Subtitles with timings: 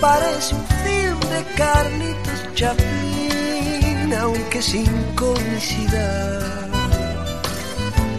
[0.00, 6.68] parece un film de Carlitos Chaplin, aunque sin comicidad.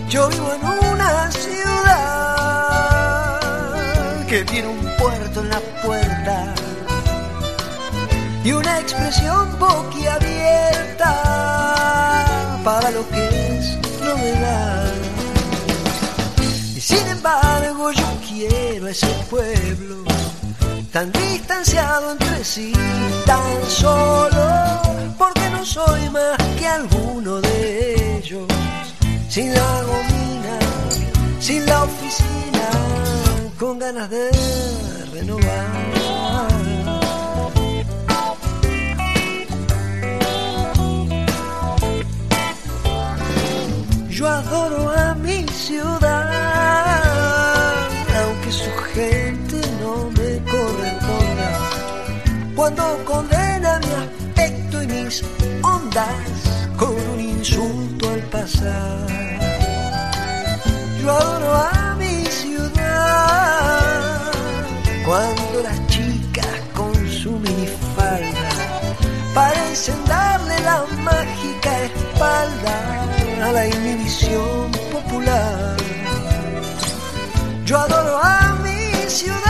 [0.09, 1.59] Yo vivo en una ciudad
[4.27, 6.53] que tiene un puerto en la puerta
[8.43, 11.13] y una expresión boquiabierta
[12.63, 14.93] para lo que es novedad.
[16.75, 20.09] Y sin embargo yo quiero ese pueblo
[20.91, 22.73] tan distanciado entre sí,
[23.25, 28.47] tan solo, porque no soy más que alguno de ellos,
[29.29, 30.59] sin la gomina,
[31.39, 32.69] sin la oficina,
[33.59, 34.31] con ganas de
[35.13, 35.89] renovar.
[44.09, 46.28] Yo adoro a mi ciudad,
[53.05, 55.23] Condena mi aspecto y mis
[55.63, 56.07] ondas
[56.77, 59.07] con un insulto al pasar.
[61.01, 62.71] Yo adoro a mi ciudad,
[65.05, 68.49] cuando las chicas con su minifalda
[69.33, 72.75] parecen darle la mágica espalda
[73.43, 75.77] a la inhibición popular.
[77.65, 79.48] Yo adoro a mi ciudad,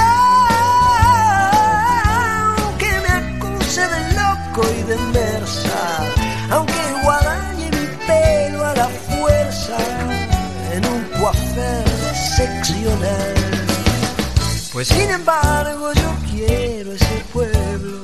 [14.71, 17.99] Pues sin embargo yo quiero ese pueblo,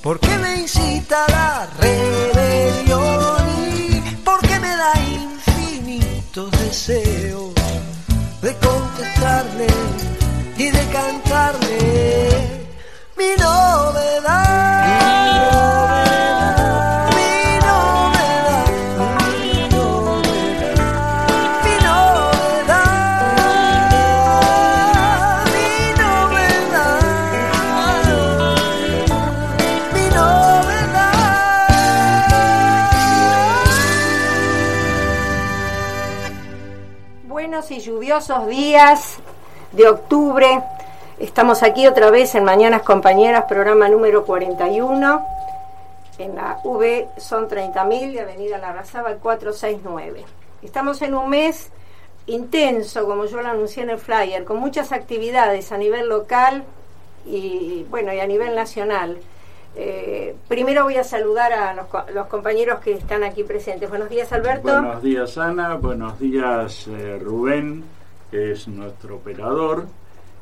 [0.00, 7.52] porque me incita a la rebelión y porque me da infinitos deseos
[8.40, 8.54] de
[37.70, 39.18] y lluviosos días
[39.72, 40.62] de octubre.
[41.20, 45.26] Estamos aquí otra vez en Mañanas Compañeras, programa número 41.
[46.18, 50.24] En la V son 30.000 de Avenida Larrazábal 469.
[50.62, 51.70] Estamos en un mes
[52.26, 56.64] intenso, como yo lo anuncié en el flyer, con muchas actividades a nivel local
[57.24, 59.18] y bueno y a nivel nacional.
[59.76, 63.88] Eh, primero voy a saludar a los, co- los compañeros que están aquí presentes.
[63.88, 64.62] Buenos días, Alberto.
[64.62, 67.84] Buenos días Ana, buenos días eh, Rubén,
[68.30, 69.86] que es nuestro operador,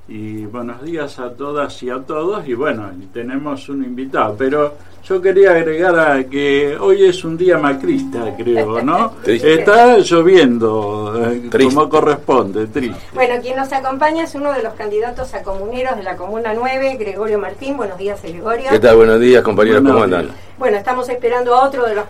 [0.08, 2.48] y buenos días a todas y a todos.
[2.48, 4.74] Y bueno, tenemos un invitado, pero
[5.08, 9.10] yo quería agregar a que hoy es un día macrista, creo, ¿no?
[9.24, 9.54] Triste.
[9.54, 11.74] Está lloviendo, eh, Triste.
[11.74, 12.98] como corresponde, triste.
[13.14, 16.96] Bueno, quien nos acompaña es uno de los candidatos a comuneros de la Comuna 9,
[16.96, 17.78] Gregorio Martín.
[17.78, 18.68] Buenos días, Gregorio.
[18.70, 18.96] ¿Qué tal?
[18.96, 19.82] Buenos días, compañeros.
[19.82, 20.26] Buenos ¿Cómo andan?
[20.26, 20.36] días.
[20.58, 22.04] Bueno, estamos esperando a otro de los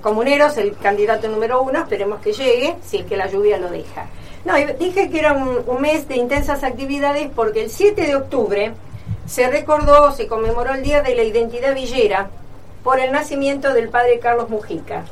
[0.00, 1.80] comuneros, el candidato número uno.
[1.80, 4.06] Esperemos que llegue, si es que la lluvia lo deja.
[4.44, 8.14] No, y dije que era un, un mes de intensas actividades porque el 7 de
[8.14, 8.72] octubre
[9.26, 12.28] se recordó, se conmemoró el Día de la Identidad Villera
[12.84, 15.04] por el nacimiento del padre Carlos Mujica,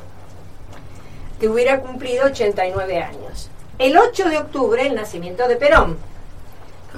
[1.39, 3.49] que hubiera cumplido 89 años.
[3.79, 5.97] El 8 de octubre, el nacimiento de Perón.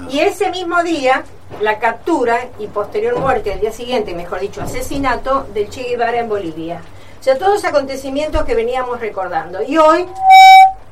[0.09, 1.23] Y ese mismo día,
[1.61, 6.27] la captura y posterior muerte, al día siguiente, mejor dicho, asesinato del Che Guevara en
[6.27, 6.81] Bolivia.
[7.21, 9.63] O sea, todos acontecimientos que veníamos recordando.
[9.63, 10.05] Y hoy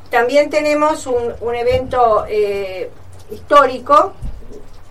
[0.09, 2.89] también tenemos un, un evento eh,
[3.29, 4.13] histórico,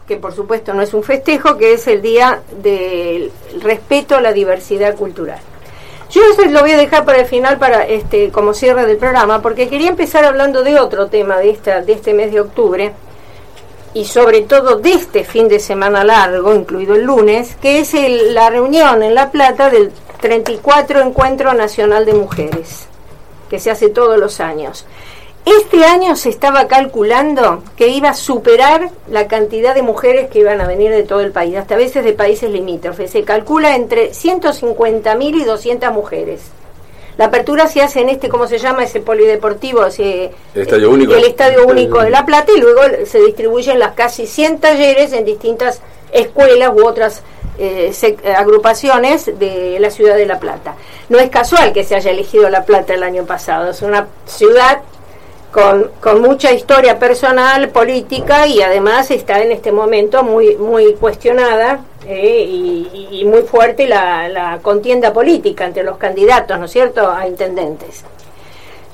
[0.07, 3.31] que por supuesto no es un festejo, que es el Día del
[3.61, 5.39] Respeto a la Diversidad Cultural.
[6.11, 9.41] Yo eso lo voy a dejar para el final, para este como cierre del programa,
[9.41, 12.93] porque quería empezar hablando de otro tema de, esta, de este mes de octubre,
[13.95, 18.35] y sobre todo de este fin de semana largo, incluido el lunes, que es el-
[18.35, 19.91] la reunión en La Plata del
[20.21, 22.87] 34 Encuentro Nacional de Mujeres,
[23.51, 24.87] que se hace todos los años.
[25.45, 30.61] Este año se estaba calculando que iba a superar la cantidad de mujeres que iban
[30.61, 33.11] a venir de todo el país, hasta a veces de países limítrofes.
[33.11, 36.43] Se calcula entre 150.000 y 200 mujeres.
[37.19, 38.85] La apertura se hace en este, ¿cómo se llama?
[38.85, 41.15] Ese polideportivo, ese, El Estadio Único.
[41.15, 45.25] El Estadio Único de La Plata y luego se distribuyen las casi 100 talleres en
[45.25, 45.81] distintas
[46.13, 47.23] escuelas u otras
[47.59, 50.77] eh, eh, agrupaciones de la ciudad de La Plata.
[51.09, 54.81] No es casual que se haya elegido La Plata el año pasado, es una ciudad
[55.53, 61.81] con, con mucha historia personal, política y además está en este momento muy, muy cuestionada
[62.07, 67.11] eh, y, y muy fuerte la, la contienda política entre los candidatos, ¿no es cierto?,
[67.11, 68.03] a intendentes.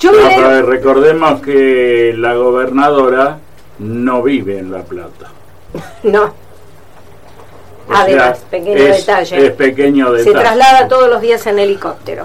[0.00, 3.38] Yo No, me- recordemos que la gobernadora
[3.78, 5.30] no vive en La Plata.
[6.02, 6.24] no,
[7.88, 9.46] O además, sea, pequeño es, detalle.
[9.46, 12.24] Es pequeño se traslada todos los días en helicóptero.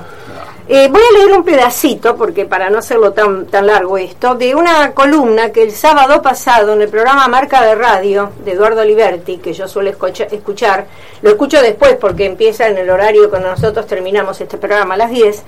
[0.69, 4.55] Eh, voy a leer un pedacito, porque para no hacerlo tan, tan largo esto, de
[4.55, 9.39] una columna que el sábado pasado en el programa Marca de Radio de Eduardo Liberti,
[9.39, 10.85] que yo suelo escucha- escuchar,
[11.21, 15.09] lo escucho después porque empieza en el horario cuando nosotros terminamos este programa a las
[15.11, 15.43] 10,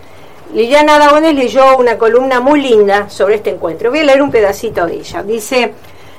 [0.54, 3.92] Liliana Dagones leyó una columna muy linda sobre este encuentro.
[3.92, 5.24] Voy a leer un pedacito de ella.
[5.24, 5.74] Dice,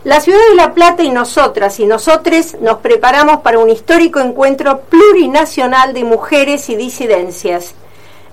[0.05, 4.81] la ciudad de La Plata y nosotras y nosotres nos preparamos para un histórico encuentro
[4.89, 7.75] plurinacional de mujeres y disidencias.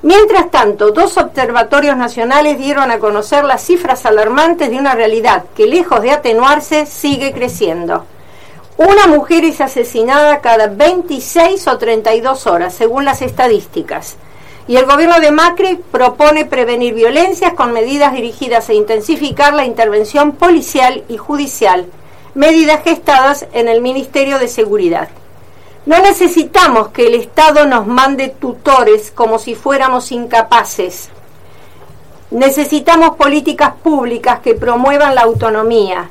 [0.04, 5.66] Mientras tanto, dos observatorios nacionales dieron a conocer las cifras alarmantes de una realidad que,
[5.66, 8.04] lejos de atenuarse, sigue creciendo.
[8.76, 14.18] Una mujer es asesinada cada 26 o 32 horas, según las estadísticas.
[14.68, 20.34] Y el gobierno de Macri propone prevenir violencias con medidas dirigidas a intensificar la intervención
[20.34, 21.86] policial y judicial,
[22.34, 25.08] medidas gestadas en el Ministerio de Seguridad.
[25.86, 31.10] No necesitamos que el Estado nos mande tutores como si fuéramos incapaces.
[32.32, 36.10] Necesitamos políticas públicas que promuevan la autonomía.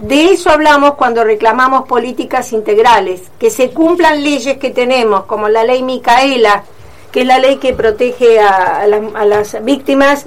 [0.00, 5.64] De eso hablamos cuando reclamamos políticas integrales, que se cumplan leyes que tenemos, como la
[5.64, 6.62] ley Micaela,
[7.10, 10.26] que es la ley que protege a, las víctimas,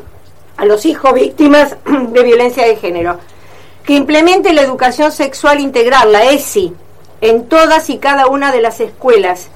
[0.57, 3.17] a los hijos víctimas de violencia de género,
[3.85, 6.73] que implemente la educación sexual integral, la ESI,
[7.21, 9.49] en todas y cada una de las escuelas,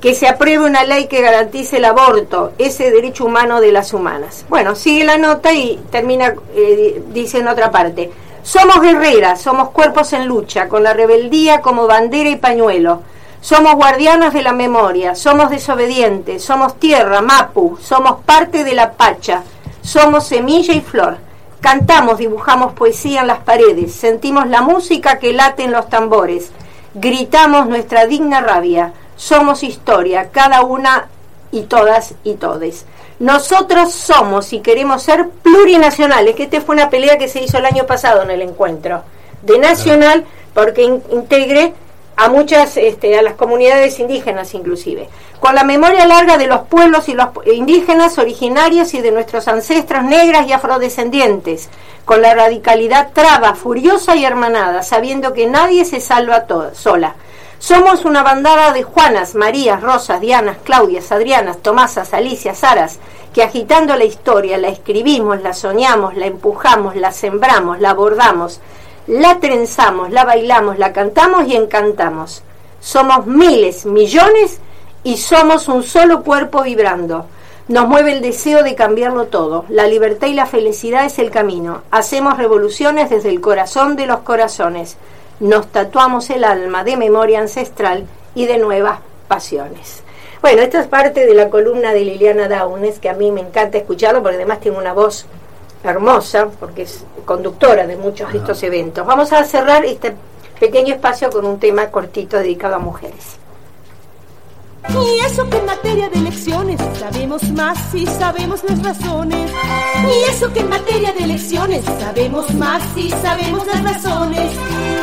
[0.00, 4.46] que se apruebe una ley que garantice el aborto, ese derecho humano de las humanas.
[4.48, 8.10] Bueno, sigue la nota y termina, eh, dice en otra parte,
[8.42, 13.02] somos guerreras, somos cuerpos en lucha, con la rebeldía como bandera y pañuelo.
[13.42, 19.44] Somos guardianas de la memoria, somos desobedientes, somos tierra, mapu, somos parte de la pacha,
[19.82, 21.18] somos semilla y flor.
[21.60, 26.50] Cantamos, dibujamos poesía en las paredes, sentimos la música que late en los tambores,
[26.94, 31.08] gritamos nuestra digna rabia, somos historia, cada una
[31.52, 32.86] y todas y todes.
[33.18, 37.66] Nosotros somos y queremos ser plurinacionales, que esta fue una pelea que se hizo el
[37.66, 39.02] año pasado en el encuentro,
[39.42, 41.74] de nacional, porque in- integre
[42.16, 45.08] a muchas, este, a las comunidades indígenas inclusive,
[45.38, 50.04] con la memoria larga de los pueblos y los indígenas originarios y de nuestros ancestros
[50.04, 51.68] negras y afrodescendientes,
[52.04, 56.44] con la radicalidad traba, furiosa y hermanada, sabiendo que nadie se salva
[56.74, 57.14] sola.
[57.58, 62.98] Somos una bandada de Juanas, Marías, Rosas, Dianas, Claudias, Adrianas, Tomasas, Alicias, Saras,
[63.34, 68.60] que agitando la historia la escribimos, la soñamos, la empujamos, la sembramos, la bordamos,
[69.06, 72.42] la trenzamos, la bailamos, la cantamos y encantamos.
[72.80, 74.58] Somos miles, millones
[75.04, 77.26] y somos un solo cuerpo vibrando.
[77.70, 79.64] Nos mueve el deseo de cambiarlo todo.
[79.68, 81.82] La libertad y la felicidad es el camino.
[81.92, 84.96] Hacemos revoluciones desde el corazón de los corazones.
[85.38, 90.02] Nos tatuamos el alma de memoria ancestral y de nuevas pasiones.
[90.42, 93.78] Bueno, esta es parte de la columna de Liliana Daunes, que a mí me encanta
[93.78, 95.26] escucharlo porque además tiene una voz
[95.84, 99.06] hermosa, porque es conductora de muchos de estos eventos.
[99.06, 100.16] Vamos a cerrar este
[100.58, 103.39] pequeño espacio con un tema cortito dedicado a mujeres.
[104.88, 109.50] Y eso que en materia de elecciones sabemos más y sabemos las razones.
[110.04, 114.50] Y eso que en materia de elecciones sabemos más y sabemos las razones.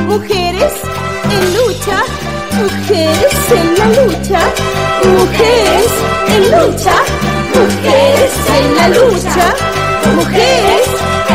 [0.07, 0.73] Mujeres
[1.31, 2.03] en lucha,
[2.57, 4.39] mujeres en la lucha,
[5.03, 5.91] mujeres
[6.27, 6.95] en lucha,
[7.53, 9.55] mujeres en la lucha,
[10.15, 10.87] mujeres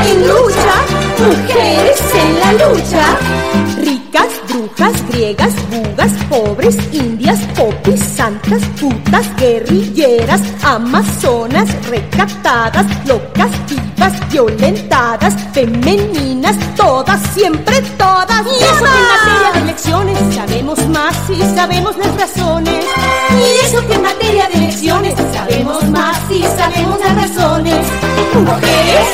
[0.06, 0.74] en lucha,
[1.18, 4.01] mujeres en la lucha.
[4.12, 16.56] Brujas, griegas, bugas, pobres, indias, popis, santas, putas, guerrilleras, amazonas, recatadas, locas, vivas, violentadas, femeninas,
[16.76, 18.42] todas, siempre todas.
[18.46, 22.84] Y eso que en materia de elecciones sabemos más y sabemos las razones.
[23.30, 27.86] Y eso que en materia de elecciones sabemos más y sabemos las razones.
[28.34, 29.08] Mujeres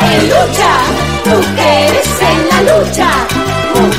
[0.00, 0.72] en lucha,
[1.26, 3.10] mujeres en la lucha,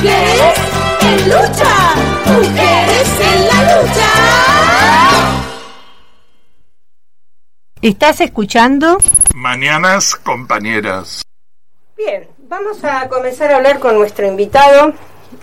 [0.05, 0.57] mujeres
[1.01, 1.95] en lucha,
[2.25, 4.11] mujeres en la lucha.
[7.81, 8.97] ¿Estás escuchando?
[9.33, 11.23] Mañanas compañeras.
[11.97, 14.93] Bien, vamos a comenzar a hablar con nuestro invitado,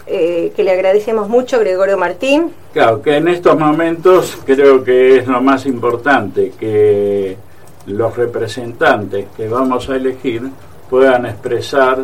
[0.07, 2.53] eh, que le agradecemos mucho, Gregorio Martín.
[2.73, 7.37] Claro, que en estos momentos creo que es lo más importante, que
[7.87, 10.49] los representantes que vamos a elegir
[10.89, 11.99] puedan expresar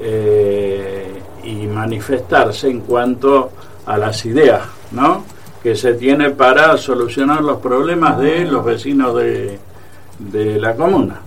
[0.00, 3.50] eh, y manifestarse en cuanto
[3.86, 5.24] a las ideas, ¿no?
[5.62, 9.58] que se tiene para solucionar los problemas de los vecinos de,
[10.18, 11.20] de la comuna.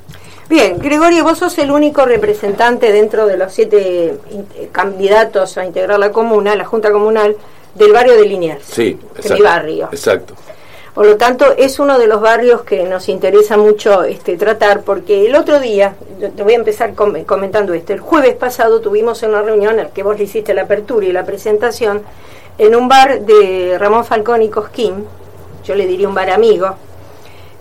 [0.50, 5.65] Bien, Gregorio, vos sos el único representante dentro de los siete in- eh, candidatos a
[5.65, 7.36] integrar la comuna, la Junta Comunal,
[7.75, 8.63] del barrio de Liniers.
[8.65, 9.89] Sí, es mi barrio.
[9.91, 10.34] Exacto.
[10.93, 15.25] Por lo tanto, es uno de los barrios que nos interesa mucho este, tratar, porque
[15.25, 15.95] el otro día,
[16.36, 19.89] te voy a empezar com- comentando esto, el jueves pasado tuvimos una reunión en la
[19.89, 22.01] que vos le hiciste la apertura y la presentación
[22.57, 25.05] en un bar de Ramón Falcón y Cosquín,
[25.63, 26.75] yo le diría un bar amigo,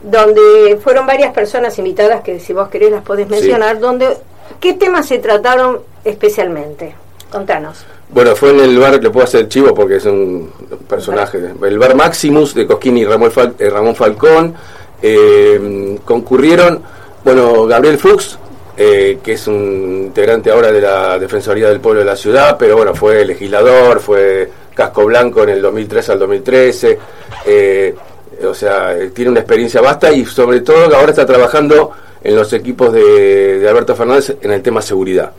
[0.02, 4.16] donde fueron varias personas invitadas que si vos querés las podés mencionar, donde
[4.58, 6.94] ¿qué temas se trataron especialmente?
[7.30, 7.84] Contanos.
[8.12, 10.50] Bueno, fue en el bar, le puedo hacer chivo porque es un
[10.88, 11.38] personaje.
[11.62, 14.54] El bar Maximus de Cosquín y Ramón, Fal- eh, Ramón Falcón.
[15.02, 16.82] Eh, concurrieron,
[17.24, 18.36] bueno, Gabriel Fuchs,
[18.76, 22.76] eh, que es un integrante ahora de la Defensoría del Pueblo de la Ciudad, pero
[22.76, 26.98] bueno, fue legislador, fue casco blanco en el 2003 al 2013.
[27.46, 27.94] eh,
[28.42, 31.90] o sea, tiene una experiencia vasta y sobre todo ahora está trabajando
[32.22, 35.32] en los equipos de, de Alberto Fernández en el tema seguridad.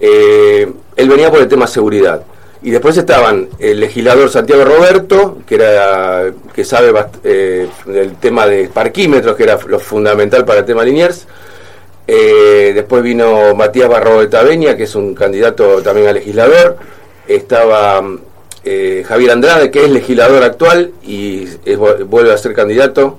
[0.00, 2.22] Eh, él venía por el tema seguridad.
[2.60, 8.68] Y después estaban el legislador Santiago Roberto, que era que sabe eh, del tema de
[8.68, 11.26] parquímetros, que era lo fundamental para el tema Liniers.
[12.06, 16.78] Eh, después vino Matías Barro de Taveña, que es un candidato también a legislador.
[17.28, 18.02] Estaba
[18.64, 23.18] eh, Javier Andrade, que es legislador actual y es- vuelve a ser candidato.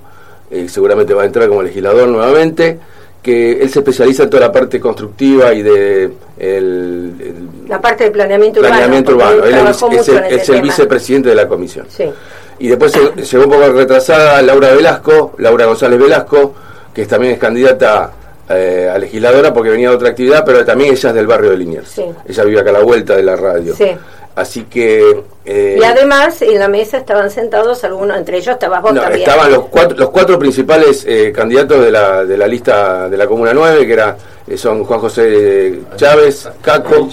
[0.50, 2.78] Eh, seguramente va a entrar como legislador nuevamente.
[3.22, 7.34] Que él se especializa en toda la parte constructiva y de el- el
[7.68, 9.44] La parte del planeamiento, planeamiento urbano.
[9.44, 9.54] Él
[9.98, 10.24] es, el,
[10.56, 11.84] es vicepresidente de la comisión.
[11.90, 12.04] Sí.
[12.60, 16.54] Y después llegó un poco retrasada Laura Velasco, Laura González Velasco,
[16.94, 18.10] que también es candidata
[18.48, 21.56] eh, a legisladora porque venía de otra actividad, pero también ella es del barrio de
[21.58, 21.88] Liniers.
[21.88, 22.04] Sí.
[22.26, 23.74] Ella vive acá a la vuelta de la radio.
[23.76, 23.84] Sí.
[24.36, 25.22] Así que...
[25.44, 29.28] eh, Y además en la mesa estaban sentados algunos, entre ellos estabas vos no, también.
[29.28, 33.26] estaban los cuatro, los cuatro principales eh, candidatos de la, de la lista de la
[33.26, 37.08] Comuna 9, que era, eh, son Juan José Chávez, Caco,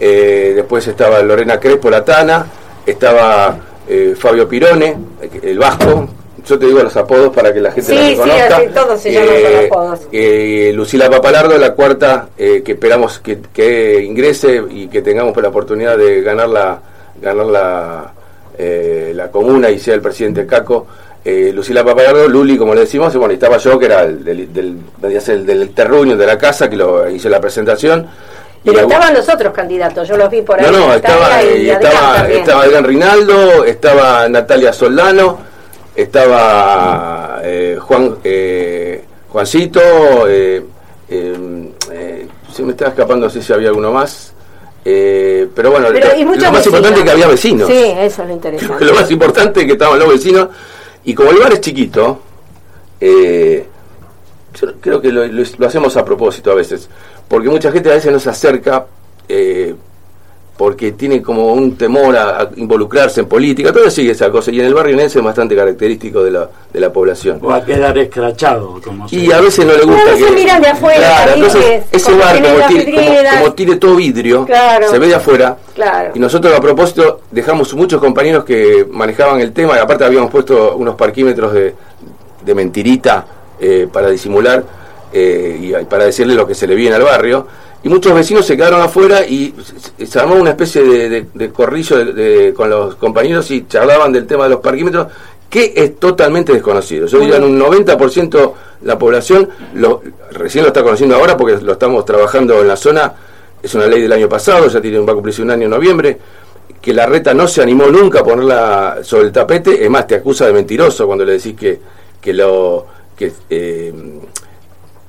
[0.00, 2.46] eh, después estaba Lorena Crespo Latana,
[2.86, 6.08] estaba eh, Fabio Pirone, eh, el Vasco,
[6.46, 8.56] yo te digo los apodos para que la gente Sí, los sí, reconozca.
[8.56, 10.00] así todos se llaman con apodos.
[10.12, 15.48] eh, Lucila Papalardo, la cuarta, eh, que esperamos que, que ingrese y que tengamos la
[15.48, 16.78] oportunidad de ganar la,
[17.20, 18.12] ganar la,
[18.58, 20.86] eh, la comuna y sea el presidente Caco.
[21.24, 24.52] Eh, Lucila Papalardo, Luli, como le decimos, y bueno, estaba yo, que era el del,
[24.52, 28.08] del, del terruño de la casa, que lo hice la presentación.
[28.64, 30.66] Pero estaban los otros candidatos, yo los vi por ahí.
[30.70, 32.40] no, no, estaba, eh, estaba, también.
[32.40, 35.38] estaba Adrián Rinaldo, estaba Natalia Soldano,
[35.94, 39.80] estaba eh, Juan eh, Juancito,
[40.28, 40.62] eh,
[41.08, 44.32] eh, se me estaba escapando, no sé si había alguno más.
[44.84, 47.68] pero bueno, Pero, lo, más importante es que había vecinos.
[47.68, 48.84] Sí, eso es lo interesante.
[48.84, 50.48] lo más importante es que estaban los vecinos.
[51.04, 52.20] Y como el bar es chiquito,
[53.00, 53.60] yo
[54.80, 56.88] creo que lo, lo- hacemos a propósito a veces.
[57.26, 58.86] Porque mucha gente a veces no se acerca
[60.62, 63.70] porque tiene como un temor a, a involucrarse en política.
[63.72, 64.52] Todavía sigue esa cosa.
[64.52, 67.40] Y en el barrio Nense es bastante característico de la, de la población.
[67.42, 70.32] O a quedar escrachado, como se Y a veces no le gusta a veces que...
[70.36, 74.88] miran de afuera, Claro, entonces ese bar tiene, como tiene todo vidrio, Claro.
[74.88, 75.56] se ve de afuera.
[75.74, 76.12] Claro.
[76.14, 80.76] Y nosotros a propósito dejamos muchos compañeros que manejaban el tema, y aparte habíamos puesto
[80.76, 81.74] unos parquímetros de,
[82.44, 83.26] de mentirita
[83.58, 84.62] eh, para disimular
[85.12, 87.48] eh, y para decirle lo que se le viene al barrio.
[87.84, 89.54] Y muchos vecinos se quedaron afuera y
[90.06, 94.26] se- armó una especie de, de- de corrillo de- con los compañeros y charlaban del
[94.26, 95.08] tema de los parquímetros,
[95.50, 97.06] que es totalmente desconocido.
[97.06, 101.72] Yo diría en un 90% la población lo, recién lo está conociendo ahora porque lo
[101.72, 103.12] estamos trabajando en la zona.
[103.62, 106.18] Es una ley del año pasado, ya tiene, va a cumplirse un año en noviembre
[106.80, 110.16] que la reta no se animó nunca a ponerla sobre el tapete, es más, te
[110.16, 111.78] acusa de mentiroso cuando le decís que,
[112.20, 112.86] que lo
[113.16, 113.92] que, eh,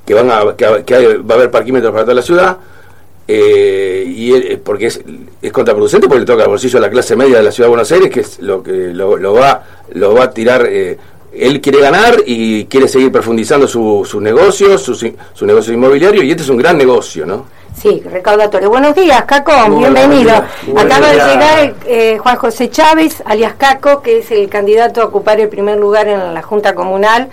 [0.06, 2.58] que van a que, que hay- va a haber parquímetros para toda la ciudad
[3.28, 5.02] eh, y él- porque es,
[5.42, 7.70] es contraproducente porque le toca al bolsillo a la clase media de la ciudad de
[7.70, 10.98] Buenos Aires que es lo que lo, lo va lo va a tirar eh,
[11.34, 16.32] él quiere ganar y quiere seguir profundizando su, su negocio su, su negocio inmobiliario y
[16.32, 18.70] este es un gran negocio no Sí, recaudatorio.
[18.70, 20.30] Buenos días, Caco, bienvenido.
[20.32, 20.86] buenos días.
[20.86, 25.40] Acaba de llegar eh, Juan José Chávez, alias Caco, que es el candidato a ocupar
[25.42, 27.30] el primer lugar en la Junta Comunal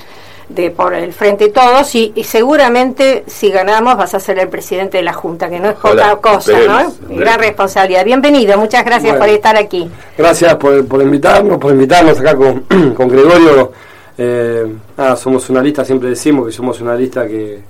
[0.55, 4.99] de por el Frente Todos y, y seguramente si ganamos vas a ser el presidente
[4.99, 7.01] de la Junta, que no es Ojalá, poca cosa, esperemos.
[7.09, 7.17] ¿no?
[7.17, 8.05] Gran responsabilidad.
[8.05, 9.21] Bienvenido, muchas gracias Bueno.
[9.21, 9.89] por estar aquí.
[10.19, 12.61] Gracias por, por invitarnos, por invitarnos acá con,
[12.95, 13.73] con Gregorio.
[14.19, 14.67] Eh,
[14.97, 17.61] nada, somos una lista, siempre decimos que somos una lista que,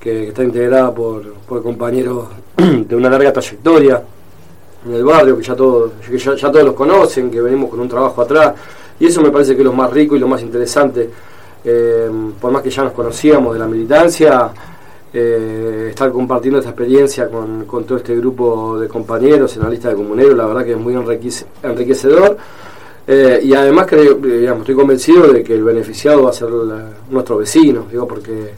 [0.00, 4.02] que está integrada por, por compañeros de una larga trayectoria
[4.84, 7.80] en el barrio, que ya todos, que ya, ya todos los conocen, que venimos con
[7.80, 8.54] un trabajo atrás,
[8.98, 11.08] y eso me parece que es lo más rico y lo más interesante,
[11.64, 14.50] eh, por más que ya nos conocíamos de la militancia,
[15.12, 19.96] eh, estar compartiendo esta experiencia con, todo este grupo de compañeros en la lista de
[19.96, 22.36] comuneros, la verdad que es muy enriquece- enriquecedor.
[23.06, 26.90] Eh, y además que digamos, estoy convencido de que el beneficiado va a ser la-
[27.10, 28.50] nuestro vecino, digo, porque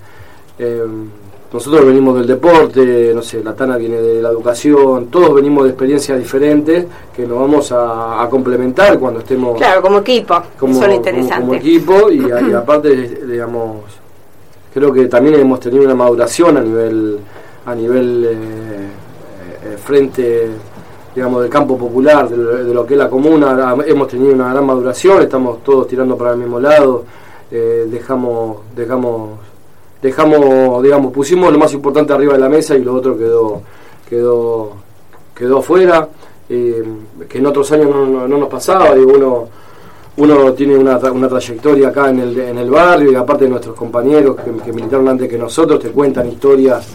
[1.52, 5.70] nosotros venimos del deporte, no sé, la Tana viene de la educación, todos venimos de
[5.70, 10.40] experiencias diferentes que nos vamos a, a complementar cuando estemos Claro, como equipo.
[10.58, 11.40] como, Eso es lo como- interesante.
[11.40, 12.94] como equipo y, aparte,
[13.26, 13.76] digamos,
[14.72, 17.18] creo que también hemos tenido una maduración a nivel
[17.66, 18.34] a nivel eh,
[19.64, 20.48] eh, frente
[21.14, 24.50] digamos del campo popular de, lo- de lo que es la comuna hemos tenido una
[24.50, 27.04] gran maduración estamos todos tirando para el mismo lado
[27.52, 29.38] eh, dejamos dejamos
[30.02, 33.62] dejamos digamos pusimos lo más importante arriba de la mesa y lo otro quedó
[34.08, 34.72] quedó
[35.34, 36.08] quedó afuera
[36.48, 36.82] eh,
[37.28, 39.48] que en otros años no, no- no nos pasaba digo uno
[40.14, 44.36] uno tiene una, una trayectoria acá en el, en el barrio y aparte nuestros compañeros
[44.62, 46.86] que, militaron antes que nosotros te cuentan historias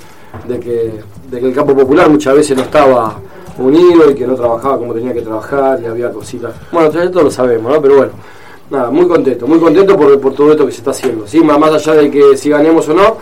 [0.47, 0.93] de que,
[1.31, 3.15] de que el campo popular muchas veces no estaba
[3.57, 6.53] unido y que no trabajaba como tenía que trabajar y había cositas.
[6.71, 7.81] Bueno, esto lo sabemos, ¿no?
[7.81, 8.11] Pero bueno,
[8.69, 11.27] nada, muy contento, muy contento por, por todo esto que se está haciendo.
[11.27, 11.39] ¿sí?
[11.41, 13.17] Más más allá de que si ganemos o no,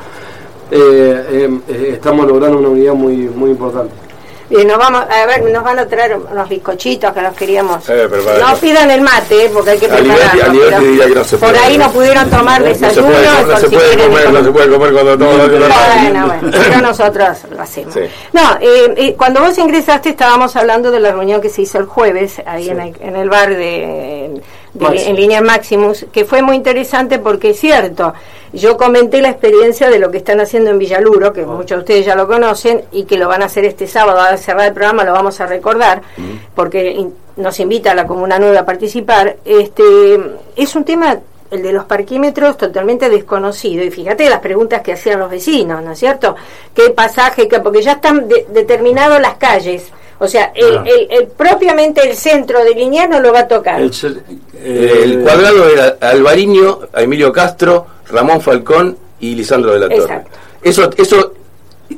[0.72, 4.06] eh, eh, eh, estamos logrando una unidad muy, muy importante.
[4.48, 7.90] Bien, nos vamos a ver, nos van a traer unos bizcochitos que nos queríamos.
[7.90, 8.08] Eh,
[8.40, 10.44] no pidan el mate, eh, porque hay que prepararlo.
[10.44, 11.64] a nivel pero te diría que no se por puede.
[11.64, 13.10] ahí no pudieron tomar desayuno.
[13.10, 17.38] no se puede comer, no se puede comer cuando todo lo Bueno, bueno, pero nosotros
[17.56, 17.94] lo hacemos.
[17.96, 18.02] Sí.
[18.34, 21.86] No, eh, eh, cuando vos ingresaste estábamos hablando de la reunión que se hizo el
[21.86, 24.42] jueves ahí en, el, en el bar de,
[24.76, 28.14] de- en línea Maximus, que fue muy interesante porque es cierto,
[28.54, 32.06] yo comenté la experiencia de lo que están haciendo en Villaluro, que muchos de ustedes
[32.06, 35.04] ya lo conocen, y que lo van a hacer este sábado, a cerrar el programa,
[35.04, 36.02] lo vamos a recordar,
[36.54, 39.38] porque in- nos invita a la Comuna Nueva a participar.
[39.44, 39.84] Este,
[40.56, 41.18] es un tema
[41.52, 45.92] el de los parquímetros totalmente desconocido y fíjate las preguntas que hacían los vecinos, ¿no
[45.92, 46.36] es cierto?
[46.74, 47.48] ¿Qué pasaje?
[47.64, 49.92] Porque ya están de- determinadas las calles.
[50.20, 50.84] O sea, el, Ah.
[50.86, 53.82] el- el- propiamente el centro de Liniers no lo va a tocar.
[53.82, 60.04] El, cuadrado era Alvariño, Emilio Castro, Ramón Falcón y Lisandro de la Torre.
[60.16, 60.30] Exacto.
[60.62, 61.34] Eso, eso,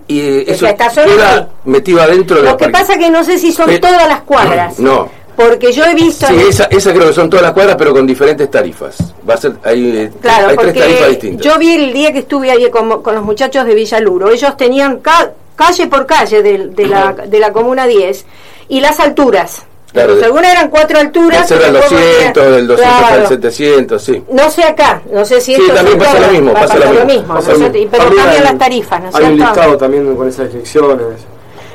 [0.08, 2.82] y, eh, eso está solo queda metido adentro de Lo que parques.
[2.82, 4.80] pasa que no sé si son Pero- todas las cuadras.
[4.80, 5.10] No.
[5.38, 6.26] Porque yo he visto...
[6.26, 8.96] Sí, esa, esa creo que son todas las cuadras, pero con diferentes tarifas.
[9.30, 11.46] Va a ser, hay, eh, Claro, hay tres tarifas distintas.
[11.46, 14.98] yo vi el día que estuve ahí con, con los muchachos de Villaluro, ellos tenían
[14.98, 18.26] ca- calle por calle de, de la, de la Comuna 10
[18.70, 19.66] y las alturas.
[19.92, 21.50] Claro, de- Según eran cuatro alturas.
[21.50, 23.22] Del 0 al después 200, había- del 200 Claro.
[23.24, 24.24] al 700, sí.
[24.32, 26.90] No sé acá, no sé si Sí, esto también pasa lo mismo, pasa lo lo
[26.92, 27.68] mismo, mismo, pasa ¿no es lo?
[27.68, 27.92] Y- mismo.
[27.92, 31.06] pero También cambian hay- las tarifas, ¿no es Hay un listado también con esas restricciones.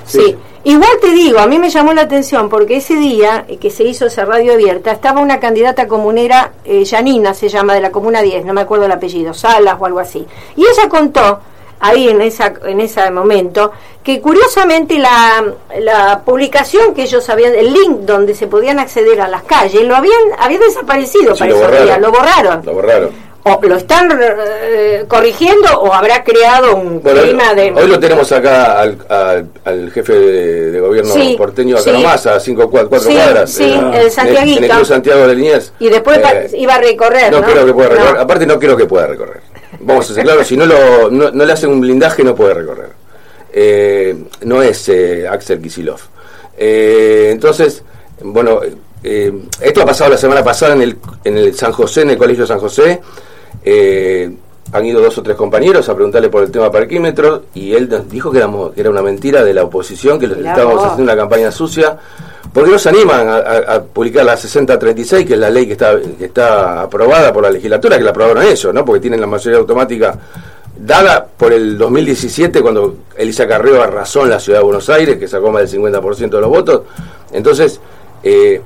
[0.07, 0.37] Sí.
[0.65, 4.07] Igual te digo, a mí me llamó la atención porque ese día que se hizo
[4.07, 8.45] esa radio abierta estaba una candidata comunera, eh, Janina se llama, de la Comuna 10,
[8.45, 10.25] no me acuerdo el apellido, Salas o algo así.
[10.55, 11.41] Y ella contó,
[11.83, 13.71] ahí en, esa, en ese momento,
[14.03, 15.45] que curiosamente la,
[15.81, 19.95] la publicación que ellos habían, el link donde se podían acceder a las calles, lo
[19.95, 21.87] habían, había desaparecido Sí, para lo esos borraron.
[21.87, 22.63] días, lo borraron.
[22.65, 23.33] Lo borraron.
[23.45, 27.73] O lo están eh, corrigiendo o habrá creado un Bueno, hoy, clima de...
[27.73, 31.91] hoy lo tenemos acá al, al, al jefe de, de gobierno Sí, porteño acá sí.
[31.91, 33.51] nomás, a cinco, cuatro, cuatro cuadras.
[33.51, 34.59] sí, en- el Santiaguito.
[34.59, 35.73] En el Club Santiago de Liniers.
[35.81, 37.41] Y después Eh, iba a recorrer, ¿no?
[37.41, 38.15] No creo que pueda recorrer.
[38.15, 38.21] No.
[38.21, 39.41] Aparte no creo que pueda recorrer.
[39.83, 42.55] Vamos a ser claros, si no, lo, no, no le hacen un blindaje no puede
[42.55, 42.91] recorrer.
[43.53, 46.01] Eh, no es eh, Axel Kisilov.
[46.57, 47.83] Eh, entonces,
[48.23, 48.61] bueno,
[49.03, 52.47] esto ha pasado la semana pasada en el, en el San José, en el Colegio
[52.47, 53.01] San José.
[54.73, 58.09] Han ido dos o tres compañeros a preguntarle por el tema parquímetro y él nos
[58.09, 60.85] dijo que, éramos- que era una mentira de la oposición, que Mirá estábamos vos.
[60.93, 61.99] haciendo una campaña sucia.
[62.53, 65.73] porque no se animan a, a- a publicar la 6036, que es la ley que
[65.73, 68.85] está, que está aprobada por la legislatura, que la aprobaron ellos, ¿no?
[68.85, 70.19] porque tienen la mayoría automática
[70.79, 75.29] dada por el 2017, cuando Elisa Carreo arrasó en la ciudad de Buenos Aires, que
[75.29, 76.83] sacó más del 50% de los votos.
[77.33, 77.81] Entonces,
[78.23, 78.61] eh,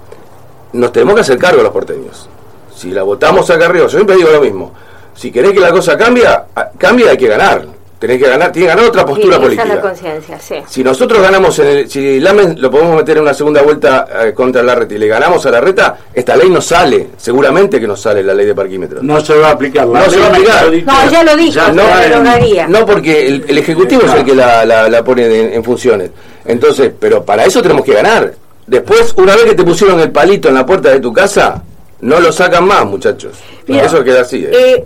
[0.73, 2.29] nos tenemos que hacer cargo los porteños.
[2.75, 4.73] Si la votamos a Carreo, yo siempre digo lo mismo.
[5.17, 6.45] Si querés que la cosa cambie, a-
[6.79, 7.65] cambie hay que ganar.
[7.99, 9.81] Tenés que ganar, tiene que ganar otra postura la política.
[9.81, 10.57] conciencia, sí.
[10.69, 14.35] Si nosotros ganamos, en el, si Lamen lo podemos meter en una segunda vuelta eh,
[14.35, 17.09] contra la reta y le ganamos a la reta, esta ley no sale.
[17.17, 19.03] Seguramente que no sale la ley de parquímetros.
[19.03, 19.87] No se va a aplicar.
[19.87, 20.71] La No se va a aplicar.
[20.85, 22.71] No, ya lo dijo, Ya la en-.
[22.71, 26.11] No, porque el, el Ejecutivo es el que la, la- la pone en, en funciones.
[26.45, 28.31] Entonces, pero para eso tenemos que ganar.
[28.67, 31.63] Después, una vez que te pusieron el palito en la puerta de tu casa,
[32.03, 33.33] no lo sacan más, muchachos.
[33.69, 34.45] Mira, eso queda así.
[34.45, 34.51] ¿eh?
[34.53, 34.85] Eh,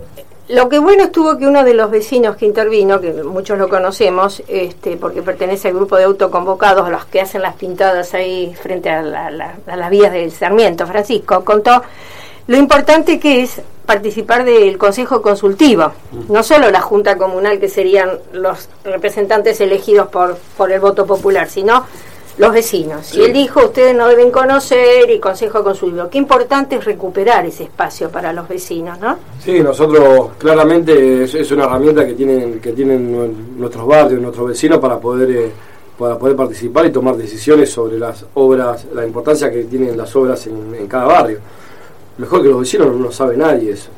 [0.51, 4.43] lo que bueno estuvo que uno de los vecinos que intervino, que muchos lo conocemos,
[4.47, 9.01] este, porque pertenece al grupo de autoconvocados, los que hacen las pintadas ahí frente a,
[9.01, 11.81] las vías del Sarmiento, Francisco, contó
[12.47, 15.93] lo importante que es participar del Consejo Consultivo,
[16.27, 21.49] no solo la Junta Comunal, que serían los representantes elegidos por, por el voto popular,
[21.49, 21.85] sino
[22.41, 23.13] los vecinos.
[23.13, 26.09] Y él dijo, ustedes no deben conocer y consejo consultivo.
[26.09, 29.15] Qué importante es recuperar ese espacio para los vecinos, ¿no?
[29.39, 34.99] Sí, nosotros claramente es, una herramienta que tienen que tienen nuestros barrios, nuestros vecinos para
[34.99, 35.51] poder eh,
[35.99, 40.47] para poder participar y tomar decisiones sobre las obras, la importancia que tienen las obras
[40.47, 41.37] en, en cada barrio.
[42.17, 43.91] Mejor que los vecinos no lo sabe nadie eso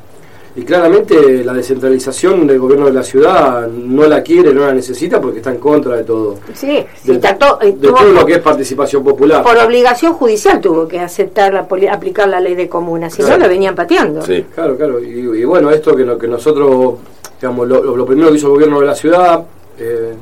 [0.55, 5.19] y claramente la descentralización del gobierno de la ciudad no la quiere, no la necesita
[5.19, 6.37] porque está en contra de todo.
[6.53, 9.41] Sí, de, eh, todo lo que es participación popular.
[9.41, 13.47] Por obligación judicial tuvo que aceptar la, aplicar la ley de comunas, si no la
[13.47, 14.21] venían pateando.
[14.21, 14.99] Sí, claro, claro.
[14.99, 16.95] Y, bueno, esto que, que nosotros,
[17.41, 19.43] digamos, lo, primero que hizo el gobierno de la ciudad,
[19.79, 20.13] eh,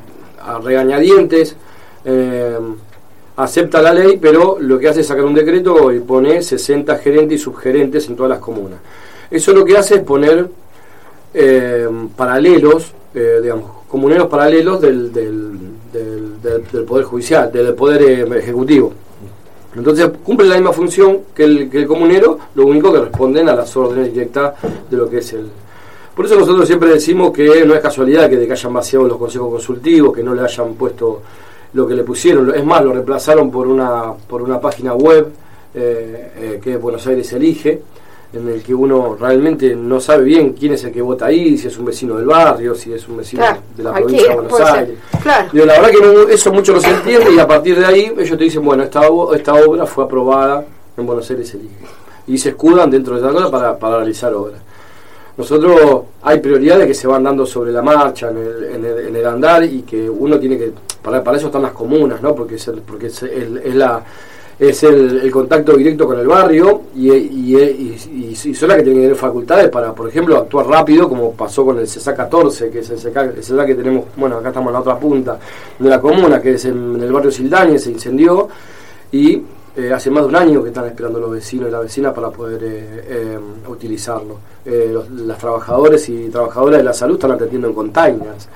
[0.42, 1.56] a regañadientes,
[2.06, 2.58] eh,
[3.36, 7.38] acepta la ley, pero lo que hace es sacar un decreto y pone 60 gerentes
[7.38, 8.80] y subgerentes en todas las comunas.
[9.32, 10.46] Eso lo que hace es poner
[11.32, 18.92] eh, paralelos, eh, digamos, comuneros paralelos del, del, Poder Judicial, del Poder eh, Ejecutivo.
[19.74, 23.74] Entonces cumple la misma función que el, que comunero, lo único que responden a las
[23.74, 24.52] órdenes directas
[24.90, 25.48] de lo que es el...
[26.14, 29.16] Por eso nosotros siempre decimos que no es casualidad que de que hayan vaciado los
[29.16, 31.22] consejos consultivos, que no le hayan puesto
[31.72, 32.54] lo que le pusieron.
[32.54, 35.32] Es más, lo reemplazaron por una, por una página web
[35.72, 37.80] que es Buenos Aires Elige
[38.32, 41.68] en el que uno realmente no sabe bien quién es el que vota ahí, si
[41.68, 43.44] es un vecino del barrio, si es un vecino
[43.76, 44.98] de la provincia de Buenos Aires.
[45.24, 48.44] la verdad que eso mucho no se entiende y a partir de ahí ellos te
[48.44, 49.02] dicen, bueno, esta,
[49.34, 50.64] esta obra fue aprobada
[50.96, 51.56] en Buenos Aires
[52.26, 54.60] y se escudan dentro de esa cosa para, para realizar obras.
[55.36, 59.16] Nosotros hay prioridades que se van dando sobre la marcha, en el, en el, en
[59.16, 62.34] el andar y que uno tiene que, para, para eso están las comunas, ¿no?
[62.34, 64.02] porque es, porque es, es la
[64.68, 69.16] es el, contacto directo con el barrio y, y, son las que tienen que tener
[69.16, 72.98] facultades para, por ejemplo, actuar rápido, como pasó con el CESA 14, que es el
[72.98, 75.36] CESA, que tenemos, bueno, acá estamos en la otra punta
[75.76, 78.48] de la comuna, que es en, el barrio Sildaña, se incendió
[79.10, 79.42] y
[79.76, 82.30] eh, hace más de un año que están esperando los vecinos y las vecinas para
[82.30, 84.38] poder eh, eh, utilizarlo.
[84.64, 88.48] los, las trabajadores y trabajadoras de la salud están atendiendo en containers.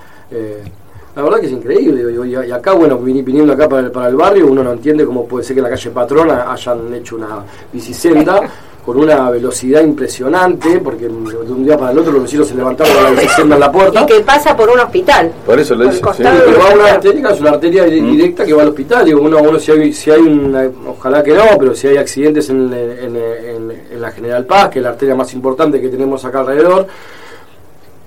[1.17, 2.29] La verdad que es increíble.
[2.29, 5.45] Y, acá, bueno, viniendo acá para el, para el barrio, uno no entiende cómo puede
[5.45, 8.43] ser que en la calle Patrona hayan hecho una bicisenda
[8.85, 12.95] con una velocidad impresionante, porque de un día para el otro los vecinos se levantaron
[12.95, 14.03] con la bicisenda en la puerta.
[14.03, 15.33] Y que pasa por un hospital.
[15.47, 16.03] Por eso lo dice.
[16.15, 16.23] Sí.
[16.23, 18.11] va una arteria, es una arteria mm.
[18.11, 19.09] directa que va al hospital.
[19.09, 22.51] Y uno, uno si hay, si hay una, ojalá que no, pero si hay accidentes
[22.51, 26.41] en, en, en la General Paz, que es la arteria más importante que tenemos acá
[26.41, 26.87] alrededor,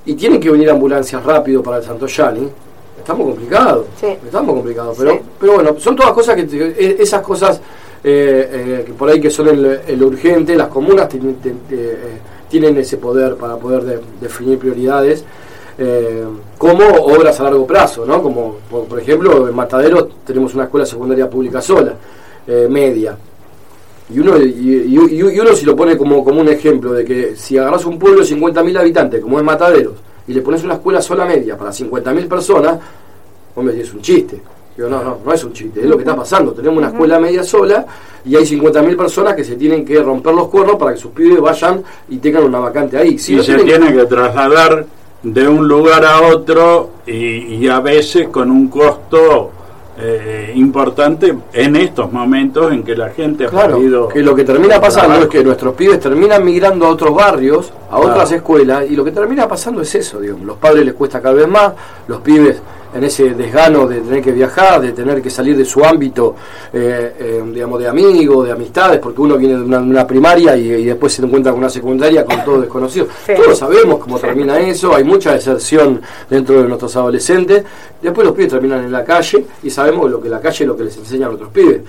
[0.05, 2.47] y tienen que venir ambulancias rápido para el Santo Yani
[2.99, 3.85] estamos complicados.
[4.01, 4.97] Estamos complicados.
[4.97, 7.61] Pero, pero bueno, son todas cosas que, e, esas cosas
[8.01, 11.91] eh, eh, que por ahí que son el, urgente, las comunas eh,
[12.49, 15.23] tienen ese poder para poder definir prioridades.
[16.57, 18.21] como obras a largo plazo, ¿no?
[18.21, 21.93] Como por, ejemplo en Mataderos tenemos una escuela secundaria pública sola,
[22.69, 23.17] media,
[24.11, 27.85] y uno, y, uno si lo pone como, como un ejemplo de que si agarras
[27.85, 29.93] un pueblo de 50.000 habitantes, como es Mataderos,
[30.29, 32.79] y le pones una escuela sola media para 50.000 personas,
[33.55, 34.39] vos me decís, es un chiste.
[34.77, 36.51] Digo, no, no, no es un chiste, es lo que está pasando.
[36.51, 37.83] Tenemos una escuela media sola
[38.23, 41.41] y hay 50.000 personas que se tienen que romper los cuernos para que sus pibes
[41.41, 43.17] vayan y tengan una vacante ahí.
[43.17, 44.05] Si y se tienen que...
[44.05, 44.85] trasladar
[45.23, 49.49] de un lugar a otro y, a veces con un costo
[50.01, 54.79] eh, importante en estos momentos en que la gente ha claro, que lo que termina
[54.79, 59.03] pasando es que nuestros pibes terminan migrando a otros barrios, a otras escuelas, y lo
[59.03, 61.73] que termina pasando es eso, digamos, los padres les cuesta cada vez más,
[62.07, 62.61] los pibes
[62.93, 66.35] en ese desgano de tener que viajar, de tener que salir de su ámbito,
[66.73, 71.13] eh, eh, digamos, de amigos, de amistades, porque uno viene de una, primaria y, después
[71.13, 73.07] se encuentra con una secundaria con todo desconocido.
[73.35, 77.63] Todos sabemos cómo termina eso, hay mucha deserción dentro de nuestros adolescentes.
[78.01, 80.75] Después los pibes terminan en la calle y sabemos lo que la calle es lo
[80.75, 81.81] que les enseña a otros pibes.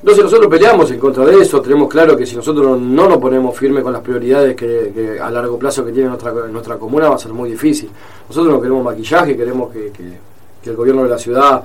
[0.00, 3.54] Entonces nosotros peleamos en contra de eso, tenemos claro que si nosotros no nos ponemos
[3.54, 7.18] firme con las prioridades que, a largo plazo que tiene nuestra, nuestra comuna va a
[7.18, 7.90] ser muy difícil.
[8.26, 10.29] Nosotros no queremos maquillaje, queremos que que
[10.64, 11.62] el gobierno de la ciudad,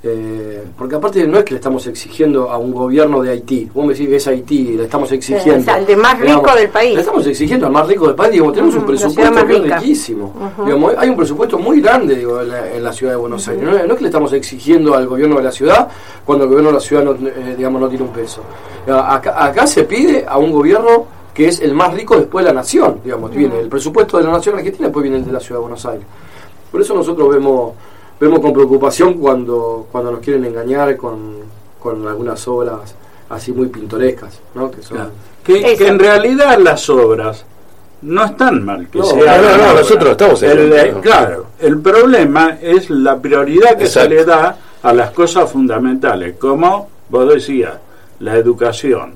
[0.00, 3.84] eh, porque aparte no es que le estamos exigiendo a un gobierno de Haití, vos
[3.84, 5.72] me decís que es Haití, le estamos exigiendo.
[5.72, 6.94] al de más rico del país.
[6.94, 10.32] Le estamos exigiendo al más rico del país, digamos, tenemos un presupuesto riquísimo.
[10.96, 13.64] hay un presupuesto muy grande digo, en, la, ciudad de Buenos Aires.
[13.64, 15.88] No, es que le estamos exigiendo al gobierno de la ciudad
[16.24, 18.42] cuando el gobierno de la ciudad no, eh, digamos, no tiene un peso.
[18.86, 22.60] Acá, acá se pide a un gobierno que es el más rico después de la
[22.60, 25.56] nación, digamos, viene el presupuesto de la nación argentina, después viene el de la ciudad
[25.56, 26.06] de Buenos Aires.
[26.70, 27.72] Por eso nosotros vemos
[28.20, 31.36] vemos con preocupación cuando cuando nos quieren engañar con,
[31.80, 32.94] con algunas obras
[33.28, 34.70] así muy pintorescas, ¿no?
[34.70, 35.10] Que son Claro.
[35.44, 37.44] Que, que en realidad las obras
[38.02, 40.94] no están mal que No, se no, nosotros estamos en el, eh.
[41.02, 44.10] Claro, el problema es la prioridad que Exacto.
[44.10, 47.74] se le da a las cosas fundamentales, como vos decías,
[48.20, 49.14] la educación,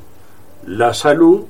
[0.66, 1.42] la salud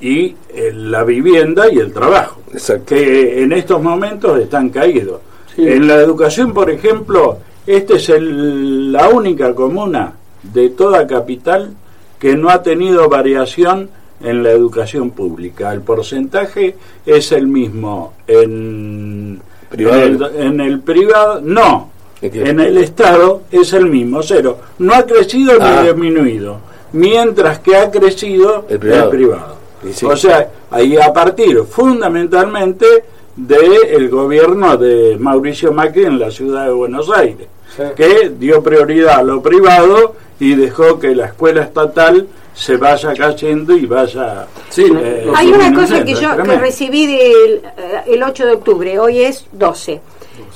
[0.00, 2.86] y eh, la vivienda y el trabajo, Exacto.
[2.86, 5.20] que en estos momentos están caídos.
[5.60, 5.68] Sí.
[5.68, 11.74] En la educación, por ejemplo, esta es el- la única comuna de toda capital
[12.18, 13.90] que no ha tenido variación
[14.22, 15.72] en la educación pública.
[15.72, 20.02] El porcentaje es el mismo en, ¿Privado?
[20.02, 21.90] en, el, en el privado, no,
[22.22, 24.58] ¿En el Estado es el mismo, cero.
[24.78, 25.80] No ha crecido Ah.
[25.82, 26.58] ni disminuido,
[26.92, 29.10] mientras que ha crecido El privado.
[29.10, 29.56] privado.
[29.88, 30.04] Y sí.
[30.04, 32.84] O sea, ahí a partir fundamentalmente
[33.36, 37.82] del gobierno de Mauricio Macri en la ciudad de Buenos Aires, Sí.
[37.96, 43.76] que dio prioridad a lo privado y dejó que la escuela estatal se vaya cayendo
[43.76, 44.46] y vaya...
[44.68, 48.98] Sí, eh, Hay una cosa que yo que recibí del, eh, el 8 de octubre,
[48.98, 50.00] hoy es 12.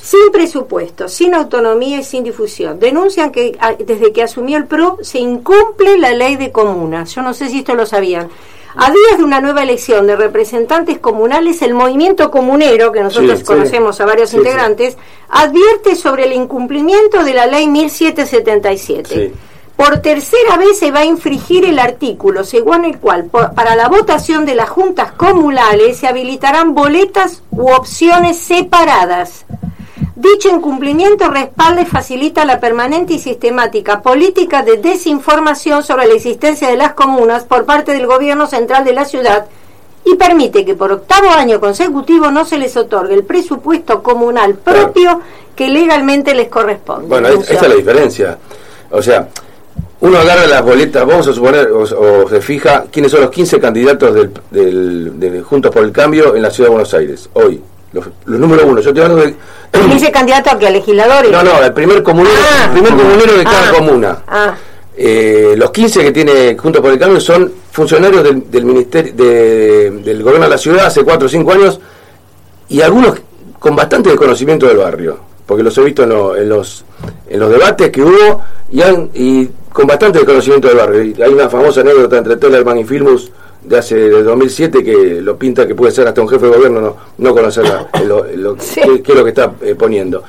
[0.00, 2.78] Sin presupuesto, sin autonomía y sin difusión.
[2.80, 7.14] Denuncian que a- desde que asumió el PRO se incumple la ley de comunas.
[7.14, 8.28] Yo no sé si esto lo sabían.
[8.76, 13.38] A días de una nueva elección de representantes comunales, el movimiento comunero, que nosotros Sí,
[13.38, 13.44] sí.
[13.44, 14.96] conocemos a varios Sí, integrantes,
[15.28, 19.14] advierte sobre el incumplimiento de la ley 1777.
[19.14, 19.32] Sí.
[19.76, 23.88] Por tercera vez se va a infringir el artículo según el cual por- para la
[23.88, 29.44] votación de las juntas comunales se habilitarán boletas u opciones separadas.
[30.16, 36.68] Dicho incumplimiento respalda y facilita la permanente y sistemática política de desinformación sobre la existencia
[36.68, 39.46] de las comunas por parte del gobierno central de la ciudad
[40.04, 45.20] y permite que por octavo año consecutivo no se les otorgue el presupuesto comunal propio
[45.56, 47.08] que legalmente les corresponde.
[47.08, 48.38] Bueno, esa es la diferencia.
[48.90, 49.28] O sea,
[50.00, 53.58] uno agarra las boletas, vamos a suponer, o, o se fija quiénes son los 15
[53.58, 57.60] candidatos del, del- de Juntos por el Cambio en la ciudad de Buenos Aires, hoy.
[57.94, 58.80] Los, los número uno.
[58.80, 59.34] Yo estoy hablando de.
[59.94, 61.30] Dice candidato a que a legisladores.
[61.30, 62.64] No, no, el primer comunero, Ah.
[62.66, 63.72] el primer comunero de cada Ah.
[63.72, 64.18] comuna.
[64.26, 64.54] Ah,
[64.96, 69.90] Eh, los 15 que tiene Juntos por el Cambio son funcionarios del, del ministerio de-
[70.04, 71.80] del gobierno de la ciudad hace 4 o 5 años
[72.68, 73.14] y algunos
[73.58, 76.84] con bastante desconocimiento del barrio, porque los he visto en, lo- en los
[77.28, 81.02] en los debates que hubo y, han- y con bastante desconocimiento del barrio.
[81.02, 85.36] Y hay una famosa anécdota entre Tellerman y Filmus de hace de 2007 que lo
[85.36, 87.64] pinta que puede ser hasta un jefe de gobierno no, no conocer
[88.06, 88.80] lo, lo- Sí.
[88.80, 90.22] qué, qué es lo que está eh, poniendo.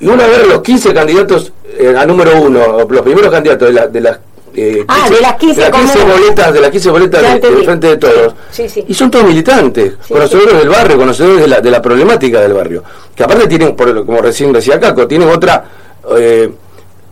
[0.00, 3.86] Y una vez los 15 candidatos eh, a número uno, los primeros candidatos de, la-
[3.86, 4.18] de las
[4.54, 6.20] eh, Ah, de las 15 de las 15 comunas.
[6.20, 8.34] boletas, de las 15 boletas de- del frente de todos.
[8.50, 8.84] Sí, sí.
[8.86, 12.52] Y son todos militantes, Sí, conocedores del barrio, conocedores de la, de la problemática del
[12.52, 12.84] barrio.
[13.16, 15.64] Que aparte tienen, por como recién decía Caco, tienen otra,
[16.18, 16.50] eh,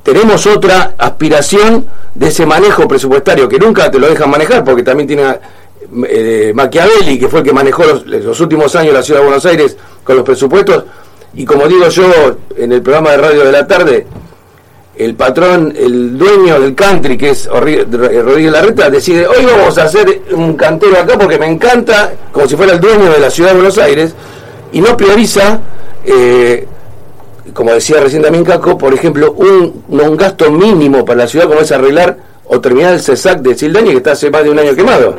[0.02, 5.06] tenemos otra aspiración de ese manejo presupuestario que nunca te lo dejan manejar, porque también
[5.06, 5.24] tiene
[6.08, 9.76] eh, Machiavelli, que fue el que manejó los, últimos años la ciudad de Buenos Aires
[10.04, 10.84] con los presupuestos.
[11.34, 14.06] Y como digo yo en el programa de radio de la tarde,
[14.96, 17.84] el patrón, el dueño del country, que es R-
[18.22, 22.56] Rodríguez Larreta, decide, hoy vamos a hacer un cantero acá porque me encanta, como si
[22.56, 24.14] fuera el dueño de la ciudad de Buenos Aires,
[24.72, 25.60] y no prioriza,
[26.04, 26.66] eh,
[27.52, 31.60] como decía recién también Caco, por ejemplo, un, un gasto mínimo para la ciudad como
[31.60, 34.74] es arreglar o terminar el CESAC de Sildaña que está hace más de un año
[34.74, 35.14] quemado.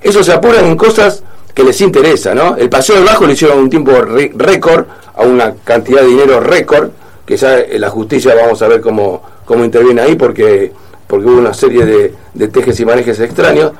[0.00, 1.22] Eso se apuran en cosas
[1.54, 2.56] que les interesa, ¿no?
[2.56, 6.90] El Paseo del Bajo lo hicieron un tiempo récord, a una cantidad de dinero récord,
[7.26, 10.72] que ya la justicia vamos a ver cómo, cómo interviene ahí, porque,
[11.06, 13.72] porque hubo una serie de, de tejes y manejes extraños.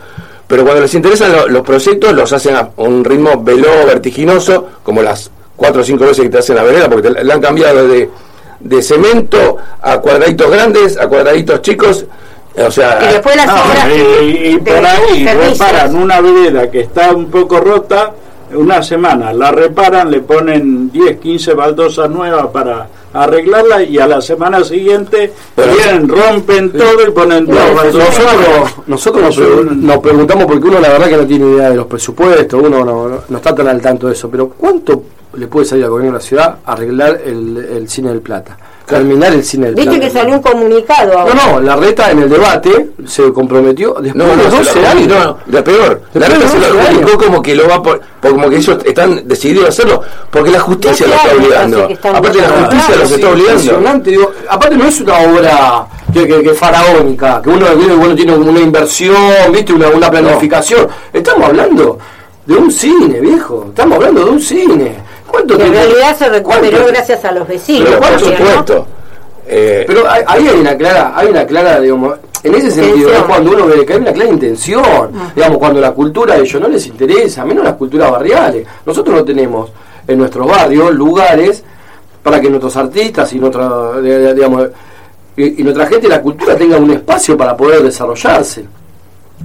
[0.46, 5.02] Pero cuando les interesan lo- los proyectos, los hacen a un ritmo veloz, vertiginoso, como
[5.02, 5.30] las
[5.62, 8.11] cuatro o cinco veces que te hacen la vereda, porque te, le han cambiado de,
[8.59, 12.05] de cemento a cuadraditos grandes, a cuadraditos chicos.
[12.66, 15.59] O sea, y después las No, obras y, y de por ahí servicios.
[15.59, 18.11] reparan una vereda que está un poco rota,
[18.55, 24.20] una semana la reparan, le ponen 10, 15 baldosas nuevas para arreglarla y a la
[24.20, 29.62] semana siguiente Pero- vienen, rompen todo y ponen dos No, baldosas nosotros, nosotros nos, Eso-
[29.62, 32.85] pre- nos preguntamos porque uno la verdad que no tiene idea de los presupuestos, uno
[32.85, 35.03] no, no- no está tan al tanto de eso, pero ¿cuánto
[35.35, 38.57] le puede salir al gobierno de la ciudad arreglar el, el cine del Plata?
[38.85, 40.01] terminar el cine del Viste plan.
[40.03, 41.35] que salió un comunicado No, ahora.
[41.53, 44.88] no, la reta en el debate se comprometió después No, no, de se 12 lo-
[44.88, 45.09] años.
[45.09, 46.03] no, no, la peor.
[46.12, 47.25] La reta se lo 12 adjudicó años.
[47.25, 50.61] como que lo va por, por- como que ellos están decididos a hacerlo, porque la
[50.61, 51.88] justicia 12 lo está obligando.
[52.18, 54.11] Aparte la justicia los está obligando.
[54.11, 58.35] digo, aparte no es una obra que, que, que faraónica, que uno, que uno tiene
[58.37, 59.16] una inversión,
[59.53, 60.87] viste, una, una planificación.
[61.12, 61.99] Estamos hablando
[62.45, 63.66] de un cine, viejo.
[63.68, 65.12] Estamos hablando de un cine.
[65.33, 67.88] ¿Cuánto Que en realidad se recuperó cuánto- gracias a los vecinos.
[67.88, 68.49] Pero por ¿cuánto porque, ¿no?
[68.51, 68.87] supuesto.
[69.47, 72.14] Eh, Pero hay- ahí hay una clara, hay una clara, digamos,
[72.45, 75.92] en ese sentido, es cuando uno ve que hay una clara intención, digamos, cuando la
[75.92, 78.66] cultura a ellos no les interesa, menos las culturas barriales.
[78.87, 79.71] Nosotros no tenemos
[80.07, 81.62] en nuestros barrios lugares
[82.23, 84.68] para que nuestros artistas y nuestra, digamos,
[85.37, 88.64] y, y nuestra gente de la cultura tenga un espacio para poder desarrollarse.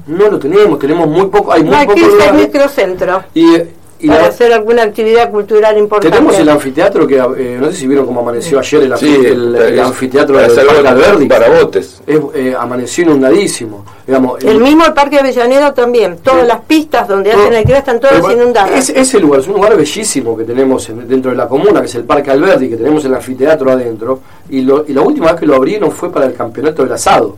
[0.08, 2.48] No lo tenemos, tenemos muy poco, hay muy No, aquí pocos está el lugares.
[2.54, 3.24] microcentro.
[3.34, 3.58] Y,
[4.00, 6.16] y para la- hacer alguna actividad cultural importante.
[6.16, 9.56] tenemos el anfiteatro que, eh, no sé si vieron cómo amaneció ayer el, sí, el-
[9.56, 11.26] el es- anfiteatro del Parque Alberdi.
[11.28, 12.02] para botes.
[12.06, 13.86] Es, eh, amaneció inundadísimo.
[14.06, 16.18] Digamos, El mismo el Parque Avellaneda también.
[16.24, 18.72] Todas las pistas donde hacen el actividad están todas Pero, inundadas.
[18.72, 21.88] Ese, ese lugar es un lugar bellísimo que tenemos en- dentro de la comuna, que
[21.88, 24.20] es el Parque Alberdi, que tenemos el anfiteatro adentro.
[24.50, 27.36] Y, lo- y la última vez que lo abrieron fue para el campeonato del asado.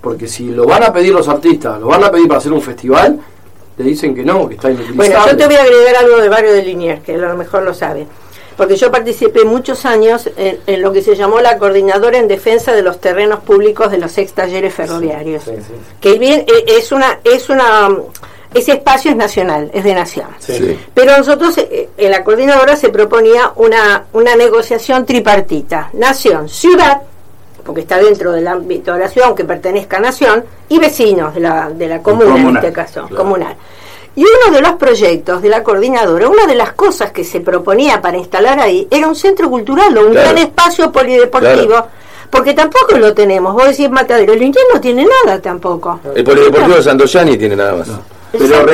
[0.00, 2.60] Porque si lo van a pedir los artistas, lo van a pedir para hacer un
[2.62, 3.18] festival,
[3.76, 5.08] te dicen que no, que está inutilizable.
[5.14, 7.62] Bueno, yo te voy a agregar algo del barrio de Liniers, que a lo mejor
[7.62, 8.06] lo sabe.
[8.56, 12.72] Porque yo participé muchos años en, en lo que se llamó la coordinadora en defensa
[12.72, 15.44] de los terrenos públicos de los ex talleres ferroviarios.
[15.44, 17.88] Sí, sí, Que bien eh, es una, es una,
[18.54, 20.28] ese espacio es nacional, es de nación.
[20.94, 25.88] Pero nosotros eh, en la coordinadora se proponía una, una negociación tripartita.
[25.94, 27.02] Nación, ciudad,
[27.64, 31.40] porque está dentro del ámbito de la ciudad, aunque pertenezca a nación, y vecinos de
[31.40, 33.16] la, de la comuna en este caso, claro.
[33.16, 33.56] comunal.
[34.14, 38.02] Y uno de los proyectos de la coordinadora, una de las cosas que se proponía
[38.02, 40.30] para instalar ahí, era un centro cultural o un Claro.
[40.32, 41.66] gran espacio polideportivo.
[41.68, 41.86] Claro.
[42.30, 43.52] Porque tampoco lo tenemos.
[43.52, 46.00] Vos decís Matadero, el Inter no tiene nada tampoco.
[46.14, 47.88] El Polideportivo de Santoyani tiene nada más.
[48.32, 48.66] Pero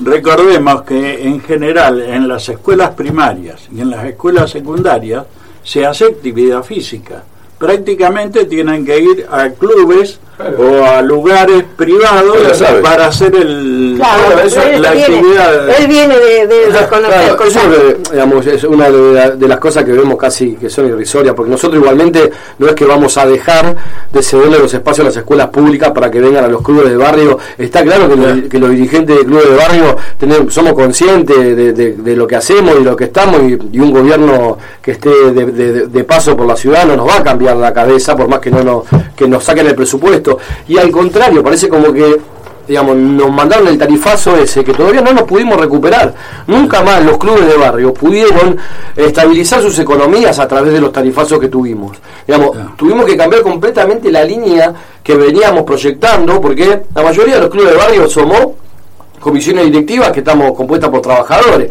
[0.00, 5.24] recordemos que en general en las escuelas primarias y en las escuelas secundarias
[5.62, 7.22] se hace actividad física.
[7.58, 10.20] Prácticamente tienen que ir a clubes
[10.58, 12.36] o a lugares privados
[12.82, 15.68] para hacer el, Claro, eso, él, la viene, actividad.
[15.80, 19.58] él viene de, de, de conocer Claro, eso es, digamos, una de, la- de las
[19.58, 23.26] cosas que vemos casi que son irrisorias, porque nosotros igualmente no es que vamos a
[23.26, 23.74] dejar
[24.12, 26.96] de cederle los espacios a las escuelas públicas para que vengan a los clubes de
[26.96, 27.38] barrio.
[27.58, 31.72] Está claro que, los, que los dirigentes de clubes de barrio tenemos, somos conscientes de,
[31.72, 35.10] de- de lo que hacemos y lo que estamos, y, y un gobierno que esté
[35.32, 38.28] de, de- de paso por la ciudad no nos va a cambiar la cabeza, por
[38.28, 38.82] más que no nos,
[39.16, 40.27] que nos saquen el presupuesto.
[40.66, 42.20] Y al contrario, parece como que
[42.68, 46.14] digamos, nos mandaron el tarifazo ese que todavía no nos pudimos recuperar.
[46.46, 48.58] Nunca más los clubes de barrio pudieron
[48.94, 51.96] estabilizar sus economías a través de los tarifazos que tuvimos.
[52.26, 57.50] Digamos, tuvimos que cambiar completamente la línea que veníamos proyectando porque la mayoría de los
[57.50, 58.48] clubes de barrio somos
[59.18, 61.70] comisiones directivas que estamos compuestas por trabajadores.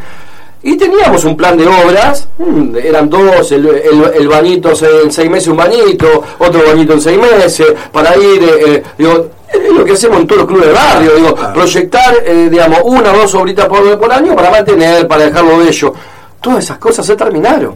[0.68, 4.72] Y teníamos un plan de obras, mm, eran dos, el, el, el bañito
[5.04, 6.08] en seis meses un bañito,
[6.40, 10.28] otro bañito en seis meses, para ir, eh, eh, digo, es lo que hacemos en
[10.28, 14.12] todos los clubes de barrio, digo, proyectar, eh, digamos, una o dos obritas por, por
[14.12, 15.94] año para mantener, para dejarlo de ello.
[16.42, 17.76] Todas esas cosas se terminaron.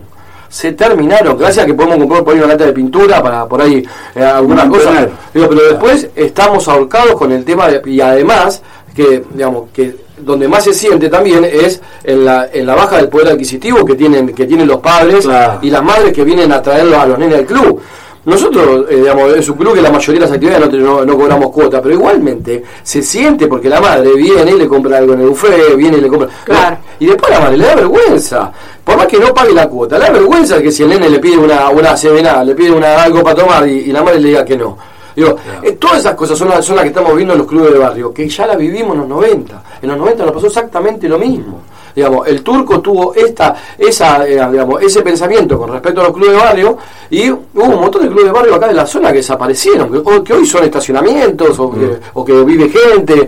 [0.50, 3.62] Se terminaron, gracias a que podemos comprar por ahí una lata de pintura para por
[3.62, 5.08] ahí eh, algunas cosas.
[5.34, 8.62] Digo, pero después estamos ahorcados con el tema de- y además
[8.94, 13.10] que digamos que donde más se siente también es en la, en la baja del
[13.10, 15.60] poder adquisitivo que tienen que tienen los padres Claro.
[15.62, 17.82] y las madres que vienen a traerlos a los nenes al club.
[18.24, 21.18] Nosotros, eh, digamos, es un club que la mayoría de las actividades no, no, no
[21.18, 25.22] cobramos cuota, pero igualmente se siente porque la madre viene y le compra algo en
[25.22, 26.30] el buffet, viene y le compra.
[26.44, 26.78] Claro.
[27.00, 28.52] Y después la madre le da vergüenza.
[28.84, 31.18] Por más que no pague la cuota, le da vergüenza que si el nene le
[31.18, 34.28] pide una, una CBNA, le pide una, algo para tomar y, y la madre le
[34.28, 34.78] diga que no.
[35.16, 37.74] Digo, eh, todas esas cosas son las, son las que estamos viendo en los clubes
[37.74, 39.64] de barrio, que ya la vivimos en los 90.
[39.82, 41.62] En los 90 nos pasó exactamente lo mismo.
[41.96, 46.32] Digamos, el turco tuvo esta, esa, eh, digamos, ese pensamiento con respecto a los clubes
[46.32, 46.78] de barrio
[47.10, 49.98] y hubo un montón de clubes de barrio acá de la zona que desaparecieron, que,
[49.98, 53.28] o que hoy son estacionamientos o, que, o que vive gente.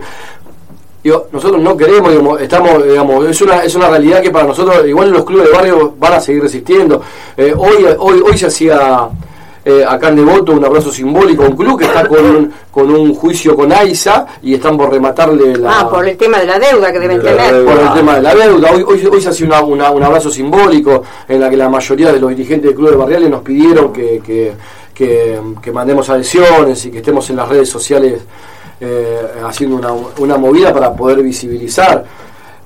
[1.04, 4.88] Digo, nosotros no queremos, digamos, estamos, digamos, es una, es una realidad que para nosotros,
[4.88, 7.02] igual los clubes de barrio van a seguir resistiendo.
[7.36, 9.10] Eh, hoy, hoy, hoy se hacía
[9.66, 12.90] eh, acá en Devoto un abrazo simbólico a un club que está con un, con
[12.94, 16.60] un juicio con AISA y están por rematarle la, Ah, por el tema de la
[16.60, 17.64] deuda que deben De tener.
[17.66, 18.72] por el tema de la deuda.
[18.72, 22.12] Hoy, hoy, hoy se hace una- una- un abrazo simbólico en la que la mayoría
[22.12, 24.54] de los dirigentes de clubes barriales nos pidieron que, que,
[24.94, 28.22] que- que mandemos adhesiones y que estemos en las redes sociales
[28.82, 32.04] eh, haciendo una, una movida para poder visibilizar.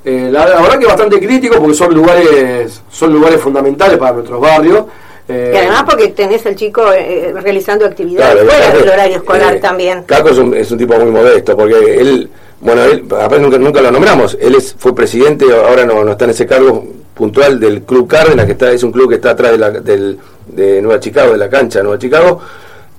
[0.04, 4.14] Eh, la, la verdad que es bastante crítico porque son lugares, son lugares fundamentales para
[4.14, 4.86] nuestros barrios
[5.30, 9.56] Eh, y además porque tenés al chico eh, realizando actividades Claro, fuera del horario escolar
[9.56, 10.04] eh, también.
[10.04, 12.30] Caco es un, es un tipo muy modesto, porque él,
[12.62, 16.26] bueno, él, aparte nunca, nunca lo nombramos, él es, fue presidente, ahora no, no está
[16.26, 19.52] en ese cargo puntual del Club Cárdenas, que está, es un club que está atrás
[19.52, 20.18] de, la, del,
[20.48, 22.40] de Nueva Chicago, de la cancha de Nueva Chicago,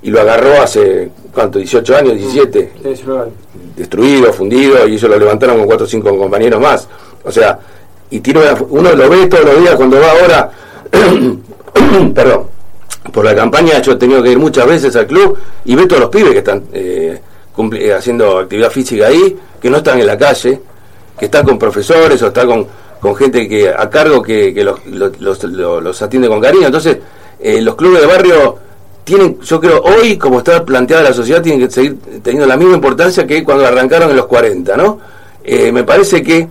[0.02, 1.58] y lo agarró hace, ¿cuánto?
[1.58, 3.30] 18 años, 17, es real.
[3.76, 6.86] destruido, fundido, y ellos lo levantaron con cuatro o cinco compañeros más.
[7.24, 7.58] O sea,
[8.10, 10.50] y tiene una- uno lo ve todos los días cuando va ahora,
[12.14, 12.46] perdón,
[13.12, 16.02] por la campaña yo he tenido que ir muchas veces al club y ve todos
[16.02, 17.20] los pibes que están eh,
[17.72, 20.60] eh, haciendo actividad física ahí, que no están en la calle,
[21.18, 24.80] que están con profesores o están con, gente que a cargo que, los,
[25.20, 26.66] los, atiende con cariño.
[26.66, 26.98] Entonces,
[27.40, 28.58] eh, los clubes de barrio
[29.04, 32.74] tienen, yo creo, hoy, como está planteada la sociedad, tienen que seguir teniendo la misma
[32.74, 35.00] importancia que cuando arrancaron en los 40, ¿no?
[35.44, 36.46] Me parece que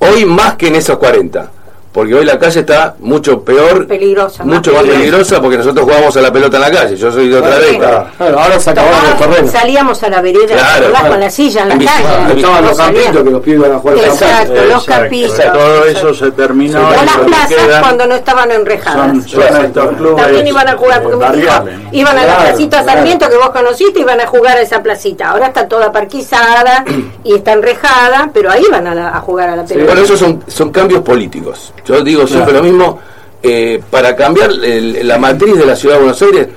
[0.00, 1.50] hoy más que en esos 40,
[1.94, 4.98] porque hoy la calle está mucho peor, Peligrosa, mucho más peligrosa.
[4.98, 8.10] peligrosa, porque nosotros jugamos a la pelota en la calle, yo soy de otra década.
[8.18, 9.50] Claro, ahora se acabaron los terrenos.
[9.52, 11.08] salíamos a la vereda Claro, claro.
[11.08, 12.34] con la silla en la calle.
[12.36, 14.54] Estaban No los campitos que los pibes iban a jugar al Exacto, campo.
[14.54, 15.52] los Exacto, campistas.
[15.52, 16.78] Todo eso se terminó.
[16.88, 19.06] O y las plazas quedan cuando no estaban enrejadas.
[19.06, 21.74] son, son estos clubes También iban a jugar, porque hijos barriales.
[21.92, 22.98] iban a la Claro, placita claro.
[22.98, 25.30] Sarmiento que vos conociste, iban a jugar a esa placita.
[25.30, 26.84] Ahora está toda parquizada
[27.22, 29.86] y está enrejada, pero ahí van a, la- a jugar a la pelota.
[29.86, 31.72] Bueno, esos son, son cambios políticos.
[31.86, 32.98] Yo digo siempre lo mismo,
[33.42, 36.48] eh, para cambiar el- la matriz de la ciudad de Buenos Aires,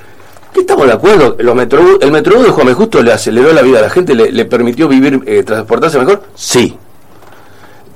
[0.54, 1.36] ¿qué estamos de acuerdo?
[1.40, 2.74] Los Metrobús- ¿El Metrobús de Juan.
[2.74, 6.24] Justo le aceleró la vida a la gente, le, le permitió vivir, eh, transportarse mejor?
[6.36, 6.76] Sí.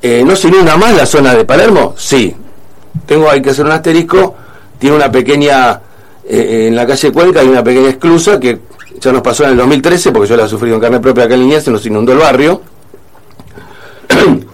[0.02, 1.94] Eh, ¿No se inunda más la zona de Palermo?
[1.98, 2.36] Sí.
[3.06, 4.36] Tengo, hay que hacer un asterisco,
[4.80, 5.80] tiene una pequeña,
[6.28, 8.60] eh, en la calle Cuenca hay una pequeña esclusa que
[9.00, 11.36] ya nos pasó en el 2013, porque yo la he sufrido en carne propia acá
[11.36, 12.62] en Liniers, se nos inundó el barrio.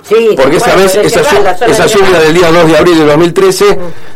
[0.07, 2.67] Sí, Porque esa bueno, vez, esa, Cerral, llu- la zona esa lluvia del día 2
[2.71, 3.65] de abril de 2013,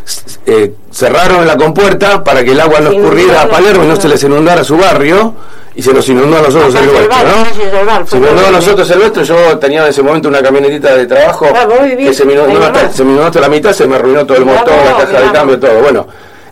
[0.06, 3.96] s- eh, cerraron la compuerta para que el agua no escurriera a Palermo y no
[3.96, 5.34] se les inundara su barrio,
[5.76, 8.06] y se nos inundó a nosotros el nuestro, ¿no?
[8.08, 11.48] Se inundó a nosotros el nuestro, yo tenía en ese momento una camionetita de trabajo
[11.56, 14.26] Ah, que se me, inundó, hasta- se me inundó hasta la mitad, se me arruinó
[14.26, 15.82] todo el motor, la caja de cambio, todo.
[15.82, 16.08] Bueno,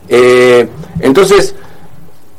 [0.07, 0.67] eh,
[1.01, 1.53] entonces,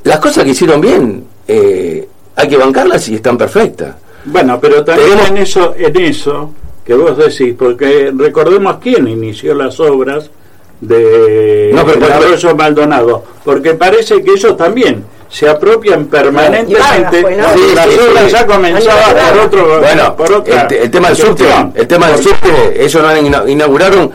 [0.04, 3.94] las cosas que hicieron bien, eh, hay que bancarlas y están perfectas.
[4.24, 6.50] Bueno, pero también en eso, en eso
[6.84, 10.30] que vos decís, porque recordemos quién inició las obras
[10.80, 17.18] de No, pero- Arroyo Maldonado, porque parece que ellos también se apropian permanentemente.
[17.18, 17.42] Sí, pues, ¿no?
[17.44, 17.60] las Sí,
[17.92, 18.30] sí, obras sí.
[18.32, 19.32] ya comenzaban Claro.
[19.36, 21.44] por otro, Bueno, por otra el, te- el tema del subte,
[21.74, 24.10] el tema del subte, ellos no inauguraron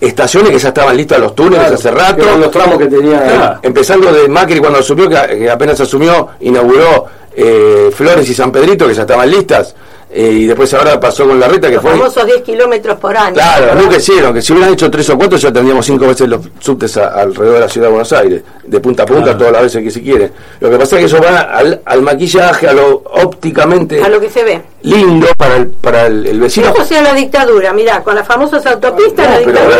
[0.00, 2.38] estaciones que ya estaban listas los túneles Claro, hace rato.
[2.38, 3.22] los tramos que tenía.
[3.22, 3.58] Claro.
[3.62, 8.88] Empezando de Macri cuando asumió, que, que apenas asumió, inauguró eh, Flores y San Pedrito,
[8.88, 9.74] que ya estaban listas.
[10.18, 11.90] Eh, y después ahora pasó con la reta, que Los fue...
[11.92, 13.34] famosos 10 kilómetros por año.
[13.34, 13.82] Claro, ¿verdad?
[13.82, 16.96] nunca hicieron, que si hubieran hecho tres o cuatro ya tendríamos cinco veces los subtes
[16.96, 19.38] a- alrededor de la ciudad de Buenos Aires, de punta a punta, Claro.
[19.38, 20.32] todas las veces que se quiere.
[20.60, 24.18] Lo que pasa es que eso va al, al maquillaje, a lo ópticamente A lo
[24.20, 24.62] que se ve.
[24.82, 26.68] lindo para el, para el, el vecino.
[26.74, 29.76] Eso sea la dictadura, mirá, con las famosas autopistas, la pero- dictadura.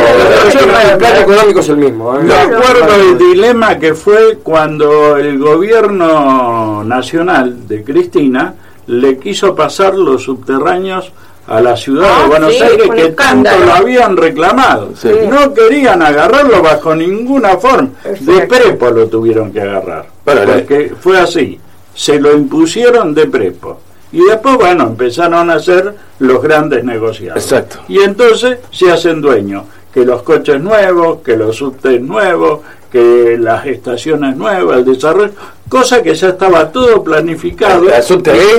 [0.53, 2.15] pero- el plan económico es el mismo.
[2.15, 2.19] ¿eh?
[2.23, 2.59] Me Claro.
[2.59, 8.55] acuerdo el dilema que fue cuando el gobierno nacional de Cristina
[8.87, 11.13] le quiso pasar los subterráneos
[11.49, 14.91] a la ciudad Ah, de Buenos sí, Aires que tanto lo habían reclamado.
[14.97, 15.11] Sí.
[15.29, 17.91] No querían agarrarlo bajo ninguna forma.
[18.21, 20.07] De prepo lo tuvieron que agarrar.
[20.25, 21.61] La- porque fue así.
[21.95, 23.81] Se lo impusieron de prepo.
[24.13, 27.43] Y después, bueno, empezaron a hacer los grandes negociados.
[27.43, 27.79] Exacto.
[27.89, 29.65] Y entonces se hacen dueños.
[29.93, 32.61] Que los coches nuevos, que los subtes nuevos,
[32.93, 35.33] que las estaciones nuevas, el desarrollo,
[35.69, 37.89] cosa que ya estaba todo planificado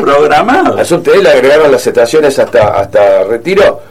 [0.01, 0.77] programado.
[1.11, 3.81] B le agregaron las estaciones hasta, hasta retiro,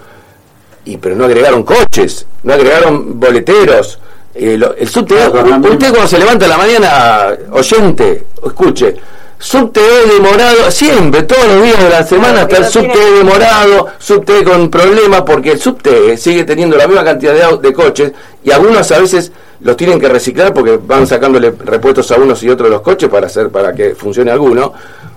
[0.85, 3.99] y pero no agregaron coches, no agregaron boleteros.
[4.35, 5.29] Eh, lo- el subte B, Ah,
[5.71, 8.95] usted cuando se levanta a la mañana, oyente, escuche,
[9.39, 9.81] subte
[10.13, 15.23] demorado, siempre, todos los días de la semana está el subte demorado, subte con problemas,
[15.23, 18.13] porque el subte sigue teniendo la misma cantidad de, de coches,
[18.45, 22.49] y algunos a veces los tienen que reciclar porque van sacándole repuestos a unos y
[22.49, 24.73] otros de los coches para hacer para que funcione alguno.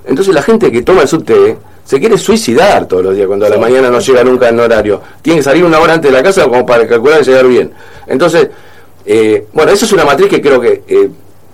[0.05, 3.49] Entonces la gente que toma el subte se quiere suicidar todos los días cuando a
[3.49, 5.01] la mañana no llega nunca en horario.
[5.21, 7.71] Tiene que salir una hora antes de la casa como para calcular y llegar bien.
[8.07, 8.49] Entonces,
[9.05, 11.09] eh, bueno, eso es una matriz que creo que eh,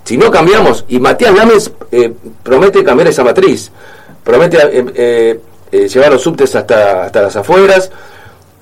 [0.06, 2.12] si no cambiamos, y Matías Lames eh,
[2.44, 3.72] promete cambiar esa matriz,
[4.22, 5.40] promete eh, eh,
[5.72, 7.90] eh, llevar los subtes hasta, hasta las afueras,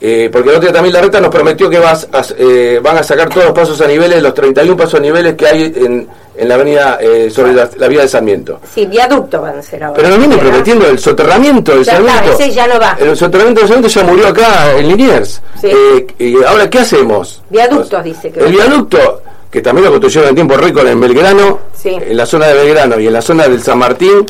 [0.00, 2.98] eh, porque el otro día también la reta nos prometió que vas a- eh, van
[2.98, 6.08] a sacar todos los pasos a niveles, los 31 pasos a niveles que hay en,
[6.36, 8.60] en la avenida eh, sobre la, la vía de Sarmiento.
[8.74, 9.96] Sí, viaducto van a ser ahora.
[9.96, 12.38] Pero nos viene prometiendo el soterramiento del Ya está, Sarmiento.
[12.42, 12.96] ese ya no va.
[13.00, 15.42] El soterramiento del Sarmiento ya murió acá en Liniers.
[15.60, 15.68] Sí.
[15.68, 17.42] Eh, y ahora, ¿qué hacemos?
[17.48, 21.90] Viaductos, dice que El viaducto, que también lo construyeron en tiempo récord en Belgrano, Sí.
[21.90, 24.26] en la zona de Belgrano y en la zona del San Martín,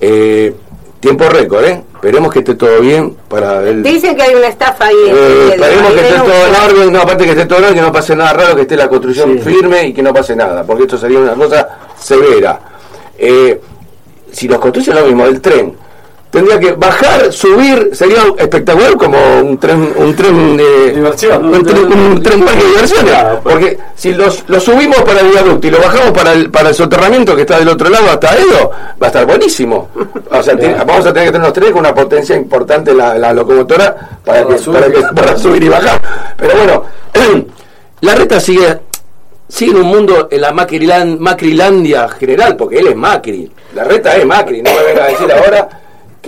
[0.00, 0.54] eh,
[1.00, 1.82] tiempo récord, ¿eh?
[1.94, 3.82] Esperemos que esté todo bien para el...
[3.82, 4.94] Dicen que hay una estafa ahí.
[5.08, 7.74] Eh, medio, esperemos que esté todo en orden, no, aparte que esté todo en orden,
[7.76, 9.50] que no pase nada raro, que esté la construcción Sí.
[9.50, 11.68] firme y que no pase nada, porque esto sería una cosa
[11.98, 12.60] severa.
[13.18, 13.60] Eh,
[14.30, 15.74] si nos construyen lo mismo, el tren,
[16.30, 21.44] tendría que bajar, subir, sería espectacular como un tren, un tren de Diversión.
[21.54, 25.66] un tren, un tren parque de diversiones, porque si los, lo subimos para el viaducto
[25.66, 28.70] y lo bajamos para el, para el soterramiento que está del otro lado hasta Edo,
[29.00, 29.88] va a estar buenísimo.
[30.30, 30.54] O sea,
[30.86, 34.42] vamos a tener que tener unos trenes con una potencia importante la, la locomotora para,
[34.44, 34.80] Para que, subir.
[34.80, 36.00] para, que- para subir y bajar.
[36.36, 36.84] Pero bueno,
[38.02, 38.80] la reta sigue
[39.48, 43.50] sigue en un mundo en la Macrilan- Macrilandia general, porque él es Macri.
[43.74, 45.68] La reta es Macri, no me venga a decir ahora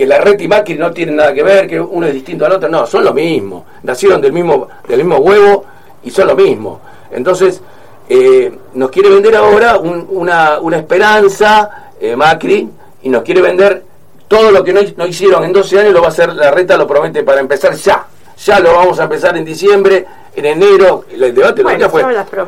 [0.01, 2.53] que la reta y Macri no tienen nada que ver, que uno es distinto al
[2.53, 2.67] otro.
[2.67, 3.65] No, son lo mismo.
[3.83, 5.63] Nacieron del mismo, del mismo huevo
[6.03, 6.81] y son lo mismo.
[7.11, 7.61] Entonces,
[8.09, 12.67] eh, nos quiere vender ahora un- una, una esperanza, eh, Macri,
[13.03, 13.83] y nos quiere vender
[14.27, 16.77] todo lo que no, no hicieron en 12 años, lo va a hacer la reta,
[16.77, 18.03] lo promete para empezar ya.
[18.43, 21.05] Ya lo vamos a empezar en diciembre, en enero.
[21.11, 22.03] El debate Bueno, fue,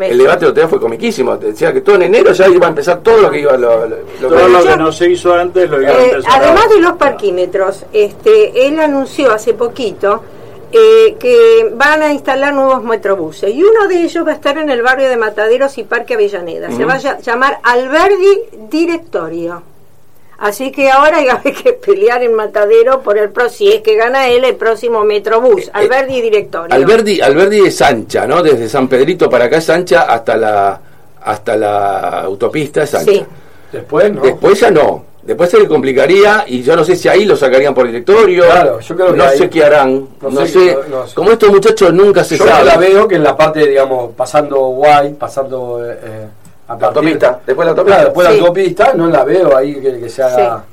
[0.10, 1.36] el debate día fue comiquísimo.
[1.38, 3.98] Decía que todo en enero ya iba a empezar todo lo que iba lo, lo-
[4.22, 6.70] lo Todo que- lo que no se hizo antes lo iba a Eh, empezar además
[6.70, 10.24] de los parquímetros, este, él anunció hace poquito
[10.76, 14.72] eh, que van a instalar nuevos metrobuses y uno de ellos va a estar en
[14.72, 16.72] el barrio de Mataderos y Parque Avellaneda.
[16.72, 18.40] Se va a lla- llamar Alberdi
[18.72, 19.62] Directorio.
[20.44, 24.28] Así que ahora hay que pelear en Matadero por el pro, si es que gana
[24.28, 25.70] él el próximo metrobús.
[25.72, 26.76] Alberdi Directorio.
[26.76, 28.44] Alberdi, Alberdi es ancha, ¿no?
[28.44, 30.80] Desde San Pedrito para acá es ancha hasta la
[31.26, 33.12] hasta la autopista es ancha.
[33.12, 33.26] Sí.
[33.72, 34.22] Después, ¿no?
[34.22, 35.06] Después ya no.
[35.24, 38.44] Después se le complicaría y yo no sé si ahí lo sacarían por directorio.
[38.44, 40.10] Claro, yo creo que no ahí- sé qué harán.
[40.22, 40.60] No, no sé sé.
[40.60, 41.16] qué- no- no sé.
[41.16, 42.66] Como estos muchachos nunca se Yo sabe.
[42.66, 46.28] la veo que en la parte, digamos, pasando Guay, pasando eh, eh,
[46.68, 47.96] La partir- autopista, después la autopista.
[47.98, 48.34] Claro, después Sí.
[48.34, 50.64] la autopista, no la veo ahí que, que se haga.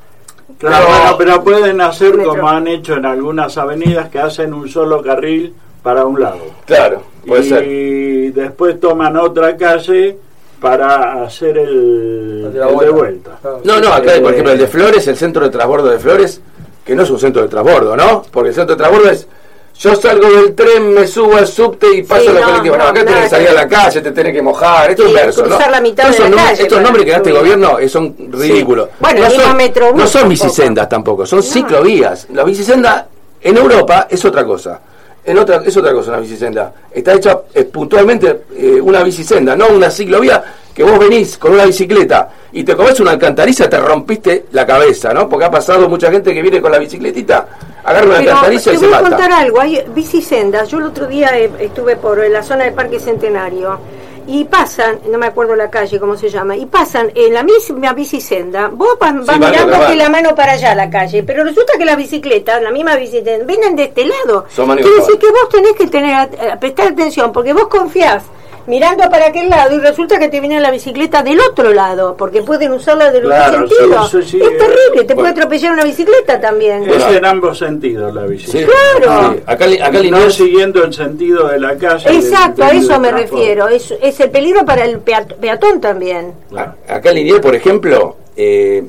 [0.59, 2.31] Claro, bueno, pero pueden hacer Metro.
[2.31, 6.39] como han hecho en algunas avenidas que hacen un solo carril para un lado.
[6.67, 8.35] Claro, puede y ser.
[8.35, 10.19] después toman otra calle
[10.61, 12.91] para hacer el, El de vuelta.
[12.93, 13.31] vuelta.
[13.41, 13.61] Claro.
[13.65, 16.41] No, no, acá, Eh, por ejemplo, el de Flores, el centro de transbordo de Flores,
[16.85, 18.23] que no es un centro de transbordo, ¿no?
[18.31, 19.27] Porque el centro de transbordo es.
[19.81, 22.77] Yo salgo del tren, me subo al subte y paso Sí, a los no, colectivos.
[22.79, 24.91] No, no, acá tenés que salir a la calle, te tenés que mojar.
[24.91, 25.49] Esto es verso, ¿no?
[25.49, 28.91] cruzar la mitad de Estos la calle nombres que da este gobierno eh, son ridículos.
[28.99, 32.27] Bueno, no son, Metrobús no son bicisendas tampoco, son ciclovías.
[32.35, 33.09] La bicisenda
[33.41, 34.81] en Europa es otra cosa.
[35.25, 36.75] En otra, es otra cosa una bicisenda.
[36.93, 40.45] Está hecha eh, puntualmente eh, una bicisenda, no una ciclovía
[40.75, 45.13] que vos venís con una bicicleta y te comes una alcantariza, te rompiste la cabeza,
[45.13, 45.29] ¿no?
[45.29, 47.47] Porque ha pasado mucha gente que viene con la bicicletita,
[47.85, 49.17] agarra una Pero alcantariza te y se voy a mata.
[49.17, 50.69] contar algo, hay bicisendas.
[50.69, 53.79] Yo el otro día eh, estuve por la zona del Parque Centenario
[54.27, 57.93] y pasan, no me acuerdo la calle, cómo se llama, y pasan en la misma
[57.95, 60.35] bicisenda, vos vas, vas Sí, con la mano.
[60.37, 64.05] para allá la calle, pero resulta que las bicicletas, la misma bicicleta, vienen de este
[64.07, 64.47] lado.
[64.55, 68.23] Son Quiere decir que vos tenés que tener a prestar atención, porque vos confiás
[68.67, 72.43] mirando para aquel lado y resulta que te viene la bicicleta del otro lado, porque
[72.43, 74.11] pueden usarla de los Claro, dos sentidos.
[74.11, 75.15] sí, eso sí, es terrible, te bueno.
[75.17, 76.89] puede atropellar una bicicleta también.
[76.89, 78.67] Es en ambos sentidos la bicicleta.
[78.69, 79.33] Sí, Claro.
[79.35, 79.43] sí.
[79.47, 82.11] Acá, acá no siguiendo el sentido de la calle.
[82.17, 83.69] Exacto, a del- eso del me refiero.
[83.69, 86.33] Es, es el peligro para el peat- peatón también.
[86.49, 86.75] Claro.
[86.89, 88.85] Acá en Liniers, por ejemplo, eh,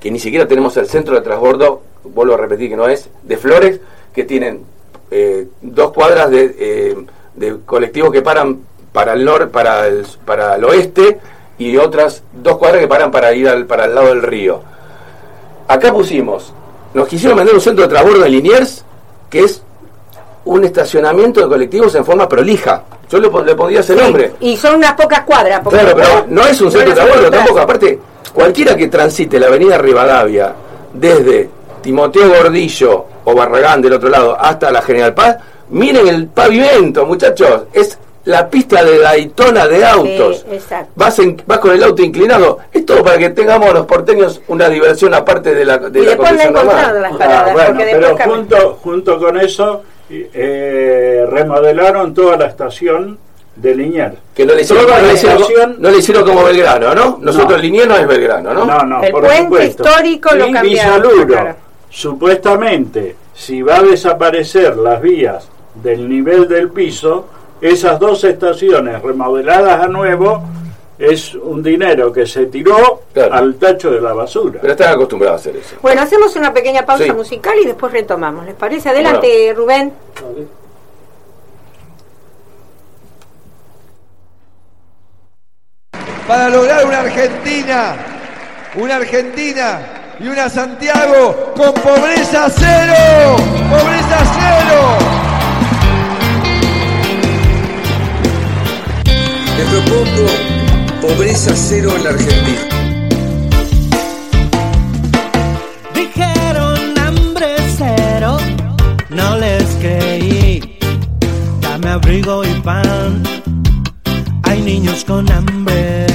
[0.00, 3.36] que ni siquiera tenemos el centro de transbordo, vuelvo a repetir que no es, de
[3.36, 3.80] Flores,
[4.12, 4.62] que tienen
[5.10, 6.96] eh, dos cuadras de, eh,
[7.34, 8.60] de colectivos que paran
[8.92, 11.18] para el norte, para el, para el oeste,
[11.58, 14.60] y otras dos cuadras que paran para ir al, para el lado del río.
[15.68, 16.52] Acá pusimos,
[16.92, 18.84] nos quisieron vender un centro de transbordo en Liniers,
[19.30, 19.62] que es
[20.44, 22.82] un estacionamiento de colectivos en forma prolija.
[23.08, 24.34] Yo le, le pondría ese nombre.
[24.40, 25.60] Y son unas pocas cuadras.
[25.68, 27.60] Claro, pero no es un centro de transbordo tampoco.
[27.60, 27.98] Aparte,
[28.32, 30.52] cualquiera que transite la avenida Rivadavia
[30.92, 31.48] desde
[31.80, 35.36] Timoteo Gordillo o Barragán del otro lado hasta la General Paz,
[35.70, 37.62] miren el pavimento, muchachos.
[37.72, 40.44] Es la pista de Daytona de autos.
[40.48, 40.92] Sí, exacto.
[40.94, 42.58] Vas, en- vas con el auto inclinado.
[42.72, 46.08] Es todo para que tengamos los porteños una diversión aparte de la, de Y la
[46.10, 47.02] después condición normal.
[47.02, 47.52] las Ah, paradas.
[47.52, 53.18] bueno, porque pero junto, junto con eso eh, remodelaron toda la estación
[53.56, 54.14] de Liniers.
[54.34, 57.18] Que no le hicieron, no le la hicieron- no le hicieron como Belgrano, ¿no?
[57.20, 57.56] Nosotros No.
[57.56, 58.64] el Liniers no es Belgrano, ¿no?
[58.64, 59.82] No, no, El por puente supuesto.
[59.84, 61.56] histórico lo Y cambiaron, claro.
[61.90, 67.26] supuestamente, si va a desaparecer las vías del nivel del piso,
[67.62, 70.42] esas dos estaciones remodeladas a nuevo
[70.98, 73.34] es un dinero que se tiró Claro.
[73.34, 74.58] al tacho de la basura.
[74.60, 75.76] Pero están acostumbrados a hacer eso.
[75.80, 77.12] Bueno, hacemos una pequeña pausa Sí.
[77.12, 78.44] musical y después retomamos.
[78.46, 78.88] ¿Les parece?
[78.90, 79.92] Adelante, Rubén.
[86.26, 87.96] para lograr una Argentina,
[88.76, 89.80] una Argentina
[90.20, 93.36] y una Santiago con pobreza cero,
[93.70, 95.21] pobreza cero.
[99.62, 100.26] Les propongo
[101.00, 102.62] pobreza cero en la Argentina.
[105.94, 107.46] Dijeron hambre
[107.78, 108.38] cero,
[109.10, 110.78] no les creí.
[111.60, 113.22] Dame abrigo y pan,
[114.42, 116.06] hay niños con hambre.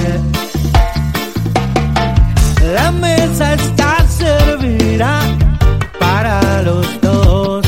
[2.74, 5.22] La mesa está servida
[5.98, 7.66] para los dos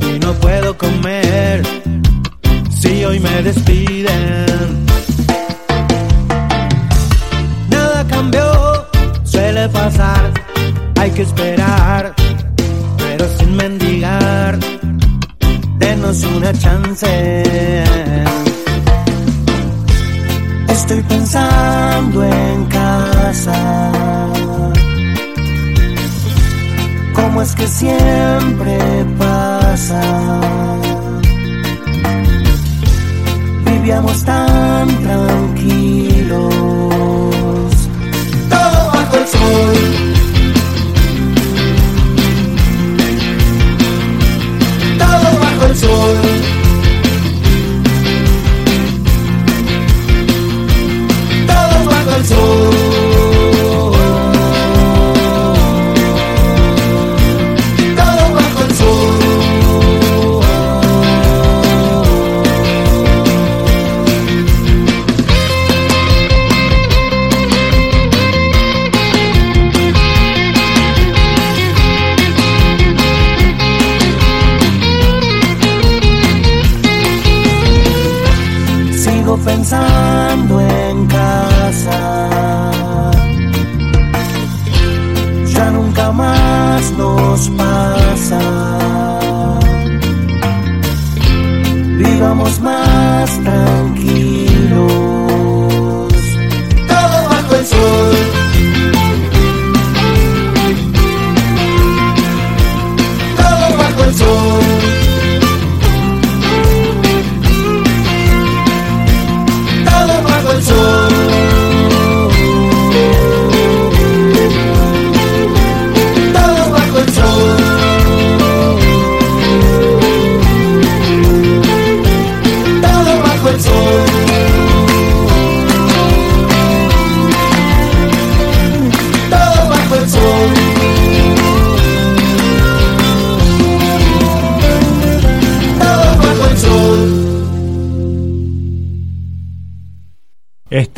[0.00, 1.62] y no puedo comer
[2.70, 4.93] si hoy me despiden.
[11.00, 12.14] Hay que esperar,
[12.98, 14.58] pero sin mendigar,
[15.78, 17.42] denos una chance.
[20.68, 23.90] Estoy pensando en casa.
[27.14, 28.78] Como es que siempre
[29.18, 30.02] pasa.
[33.64, 36.93] Vivíamos tan tranquilos.
[39.34, 39.74] Sol.
[44.98, 46.22] Todo el.
[51.46, 52.93] Todo bajo el sol.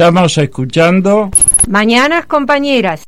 [0.07, 1.31] Estamos escuchando
[1.67, 3.03] Mañanas compañeras.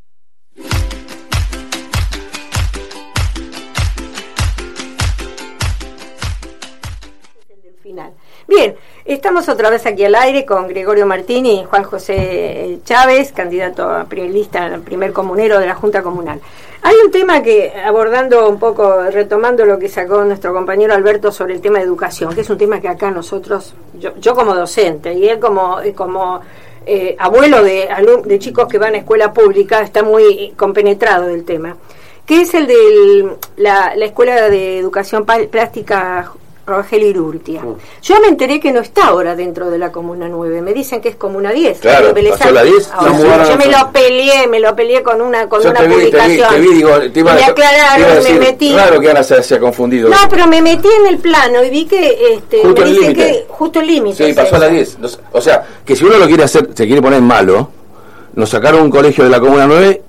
[8.48, 8.74] Bien,
[9.04, 14.06] estamos otra vez aquí al aire con Gregorio Martini y Juan José Chávez, candidato a
[14.06, 16.40] primer lista, primer comunero de la Junta Comunal.
[16.82, 21.54] Hay un tema que, abordando un poco, retomando lo que sacó nuestro compañero Alberto sobre
[21.54, 25.12] el tema de educación, que es un tema que acá nosotros, yo, yo como docente
[25.12, 26.40] y él como, como
[26.90, 27.86] eh, abuelo de,
[28.24, 31.76] de chicos que van a escuela pública, está muy compenetrado del tema,
[32.24, 36.32] que es el de la, la Escuela de Educación Plástica
[36.68, 37.62] Rogelio Irurtia.
[38.02, 41.08] Yo me enteré que no está ahora dentro de la Comuna 9, me dicen que
[41.08, 41.80] es Comuna 10.
[41.80, 45.20] Claro, pasó la 10, Ahora, la mudaron yo me lo peleé, me lo peleé con
[45.20, 46.48] una con Yo una te vi, te vi, publicación.
[46.54, 48.70] te vi, digo, te iba me te aclararon, a me metí.
[48.72, 50.08] Claro que ahora se, se ha confundido.
[50.10, 53.14] No, pero me metí en el plano y vi que este, Justo me el dicen
[53.14, 54.26] que justo el límite.
[54.26, 54.74] Sí, pasó a la ese.
[54.74, 54.98] 10.
[54.98, 57.70] Nos- O sea, que si uno lo quiere hacer, se quiere poner malo,
[58.34, 60.02] nos sacaron un colegio de la Comuna 9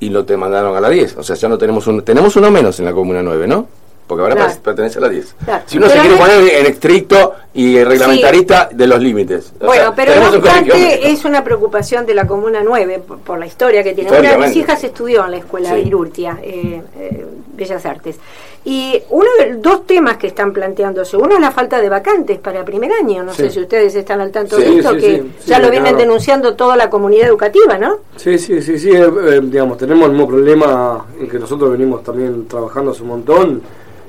[0.00, 1.16] y lo te mandaron a la 10.
[1.18, 3.66] O sea, ya no tenemos un, tenemos uno menos en la Comuna 9, ¿no?
[4.06, 4.52] Porque ahora Claro.
[4.62, 5.34] pertenece a la 10.
[5.44, 5.62] Claro.
[5.66, 9.52] Si uno se quiere poner en estricto y reglamentarista de los límites.
[9.60, 13.38] O Bueno, sea, pero no obstante es una preocupación de la Comuna 9 por, por
[13.38, 14.10] la historia que tiene.
[14.10, 15.74] Una de mis hijas estudió en la escuela Sí.
[15.76, 17.26] de Irurtia, eh, eh,
[17.56, 18.16] Bellas Artes.
[18.66, 22.64] Y uno de dos temas que están planteándose, uno es la falta de vacantes para
[22.64, 25.90] primer año, no sé si ustedes están al tanto de esto, que ya lo vienen
[25.92, 25.98] claro.
[25.98, 27.98] denunciando toda la comunidad educativa, ¿no?
[28.16, 32.02] Sí, sí, sí, sí, eh, eh, digamos, tenemos el mismo problema en que nosotros venimos
[32.02, 33.62] también trabajando hace un montón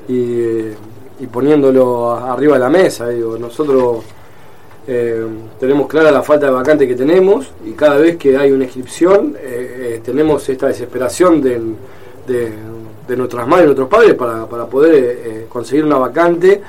[0.08, 0.76] y, eh,
[1.20, 4.04] y poniéndolo arriba de la mesa, digo, nosotros
[4.88, 5.26] eh,
[5.60, 9.36] tenemos clara la falta de vacante que tenemos y cada vez que hay una inscripción
[9.40, 11.60] eh, eh, tenemos esta desesperación de,
[12.28, 16.62] de- nuestras madres y nuestros padres para, para poder eh, eh, conseguir una vacante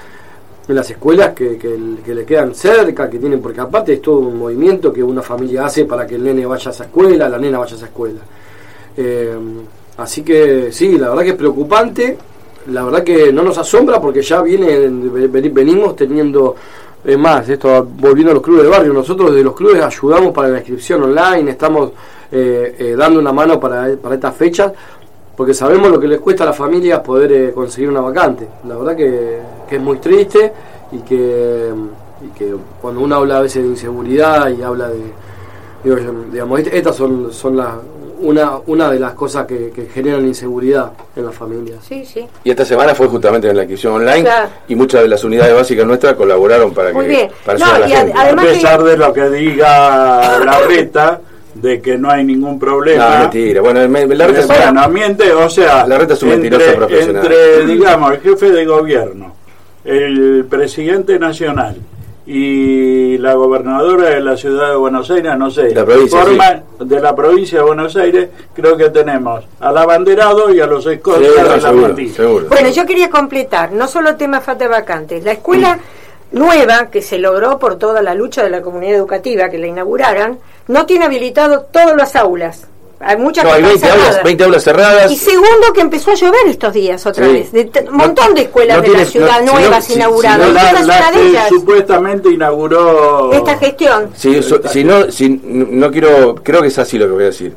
[0.69, 4.39] en las escuelas que, que, le quedan cerca, que tienen, porque aparte es todo un
[4.39, 7.59] movimiento que una familia hace para que el nene vaya a esa escuela, la nena
[7.59, 8.21] vaya a esa escuela.
[8.97, 9.35] Eh,
[9.99, 12.19] así que sí, la verdad que es preocupante,
[12.69, 16.55] la verdad que no nos asombra porque ya viene, ven- venimos teniendo,
[17.19, 20.59] más, esto volviendo a los clubes de barrio, nosotros desde los clubes ayudamos para la
[20.59, 21.93] inscripción online, estamos
[22.33, 24.73] eh, eh, dando una mano para, para estas fechas,
[25.37, 28.49] porque sabemos lo que les cuesta a las familias poder eh, conseguir una vacante.
[28.67, 29.39] La verdad que,
[29.69, 30.53] que es muy triste
[30.93, 31.71] y que,
[32.25, 35.03] y que cuando uno habla a veces de inseguridad y habla de,
[35.85, 35.97] digo,
[36.33, 37.69] digamos, est- estas son, son las
[38.19, 41.79] una, una de las cosas que, que generan inseguridad en las familias.
[41.87, 42.27] Sí, sí.
[42.45, 44.49] Y esta semana fue justamente en la inscripción online Claro.
[44.69, 47.31] y muchas de las unidades básicas nuestras colaboraron para Muy que bien.
[47.45, 48.13] para No, la y gente.
[48.17, 51.21] además a que- pesar de lo que diga la reta,
[51.55, 53.09] de que no hay ningún problema.
[53.15, 53.61] No, mentira.
[53.63, 56.65] Bueno, me- la reta es una- bueno, miente, o sea, La reta es un mentiroso
[56.65, 57.23] entre, profesional.
[57.25, 59.35] entre, digamos, el jefe de gobierno,
[59.85, 61.77] el presidente nacional
[62.27, 67.01] y la gobernadora de la ciudad de Buenos Aires, no sé, La provincia, forman- de
[67.01, 71.43] la provincia de Buenos Aires, creo que tenemos al abanderado y a los escoltas de
[71.45, 72.47] la seguro.
[72.49, 75.79] Bueno, yo quería completar, no solo el tema falta de vacantes, la escuela
[76.33, 80.39] nueva que se logró por toda la lucha de la comunidad educativa que la inauguraran,
[80.67, 82.67] no tiene habilitado todas las aulas.
[83.07, 84.25] Hay muchas No, que hay están 20 aulas, cerradas.
[84.25, 85.13] 20 aulas cerradas.
[85.13, 87.33] Y segundo, que empezó a llover estos días otra Sí.
[87.33, 87.53] vez.
[87.53, 89.99] De un No- montón de escuelas no de la ciudad no, si nuevas si- si
[89.99, 90.39] inauguradas.
[90.39, 91.49] no Y La, la una de ellas.
[91.49, 94.11] supuestamente inauguró Esta gestión.
[94.17, 97.27] Si, so- si no, si no quiero, creo que es así lo que voy a
[97.27, 97.55] decir.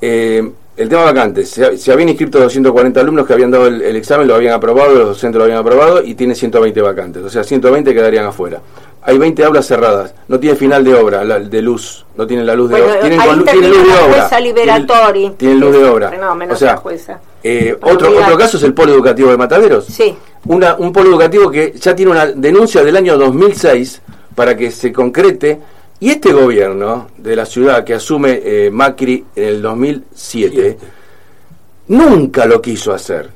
[0.00, 3.94] Eh, el tema vacantes, se, se habían inscrito 240 alumnos que habían dado el, el
[3.96, 7.44] examen, lo habían aprobado, los docentes lo habían aprobado y tiene 120 vacantes, o sea,
[7.44, 8.60] 120 quedarían afuera.
[9.06, 12.54] Hay 20 aulas cerradas, no tiene final de obra, la- de luz, no tienen la
[12.54, 13.00] luz de Bueno, obra.
[13.00, 14.28] Tienen, con- tienen luz de obra.
[14.28, 16.10] Tienen, tienen luz de obra.
[16.10, 17.20] Fenómeno, o sea, jueza.
[17.42, 19.84] eh, otro, otro caso es el polo educativo de Mataderos.
[19.86, 20.16] Sí.
[20.46, 24.00] Una, un polo educativo que ya tiene una denuncia del año 2006
[24.34, 25.60] para que se concrete.
[26.00, 30.76] Y este gobierno de la ciudad que asume eh, Macri en el 2007
[31.88, 33.30] nunca lo quiso hacer.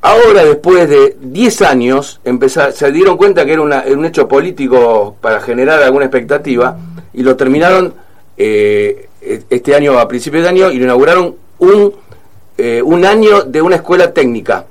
[0.00, 5.40] Ahora, después de 10 años, empezar, se dieron cuenta que era un hecho político para
[5.40, 6.76] generar alguna expectativa
[7.12, 7.94] y lo terminaron
[8.36, 11.92] eh, este año, a principios de año, y lo inauguraron un,
[12.56, 14.66] eh, un año de una escuela técnica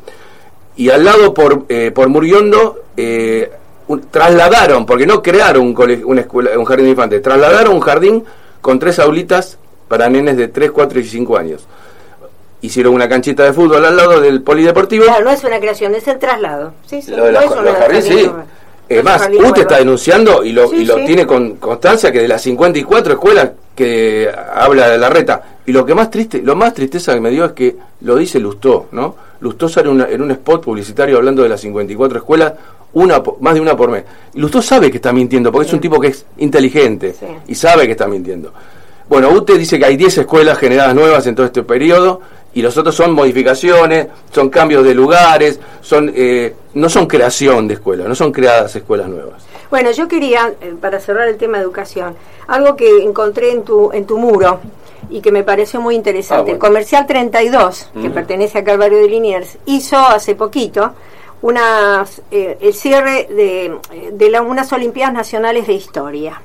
[0.78, 3.52] y al lado por, eh, por Muriondo eh,
[3.90, 7.82] un- trasladaron, porque no crearon un, cole- una escuela, un jardín de infantes, trasladaron un
[7.82, 8.24] jardín
[8.62, 9.58] con tres aulitas
[9.90, 11.66] para nenes de 3, 4 y 5 años.
[12.62, 15.05] Hicieron una canchita de fútbol al lado del polideportivo.
[15.05, 16.74] Claro, no es una creación, es el traslado.
[16.88, 18.26] Sí, sí, Lo de no la- es una sí.
[18.26, 18.43] no
[18.89, 19.53] Es más, nuevo.
[19.55, 21.05] está denunciando y lo, Sí, y lo sí.
[21.05, 25.43] tiene con constancia que de las 54 escuelas que habla de la reta.
[25.66, 28.39] Y lo que más triste, lo más tristeza que me dio es que lo dice
[28.39, 29.16] Lustó, ¿no?
[29.41, 32.53] Lustó sale una- en un spot publicitario hablando de las 54 escuelas,
[32.93, 34.03] una más de una por mes.
[34.34, 37.14] Y Lustó sabe que está mintiendo, porque es un tipo que es inteligente
[37.47, 38.51] y sabe que está mintiendo.
[39.10, 42.20] Bueno, UTE dice que hay 10 escuelas generadas nuevas en todo este periodo
[42.58, 47.76] y los otros son modificaciones, son cambios de lugares, son eh, no son creación de
[47.76, 49.45] escuelas, no son creadas escuelas nuevas.
[49.70, 52.16] Bueno, yo quería, eh, para cerrar el tema de educación,
[52.47, 54.60] algo que encontré en tu, en tu muro
[55.10, 56.39] y que me pareció muy interesante.
[56.39, 56.53] Ah, bueno.
[56.55, 60.93] El Comercial 32, que pertenece a Calvario de Liniers, hizo hace poquito
[61.41, 63.78] unas, eh, el cierre de,
[64.14, 66.41] de la- unas Olimpiadas Nacionales de Historia.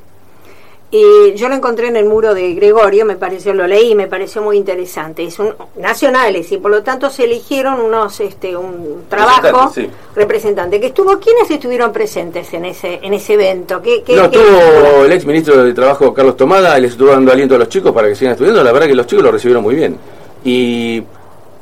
[0.95, 4.43] Y yo lo encontré en el muro de Gregorio, me pareció, lo leí, me pareció
[4.43, 5.25] muy interesante.
[5.25, 9.89] Es un, nacionales y por lo tanto se eligieron unos, este, un trabajo sí.
[10.15, 11.19] representante que estuvo.
[11.19, 13.81] ¿Quiénes estuvieron presentes en ese en ese evento?
[13.81, 17.33] ¿Qué, qué- No, qué- tuvo el ex ministro de Trabajo Carlos Tomada, les estuvo dando
[17.33, 19.63] aliento a los chicos para que sigan estudiando, la verdad que los chicos lo recibieron
[19.63, 19.97] muy bien.
[20.45, 21.03] Y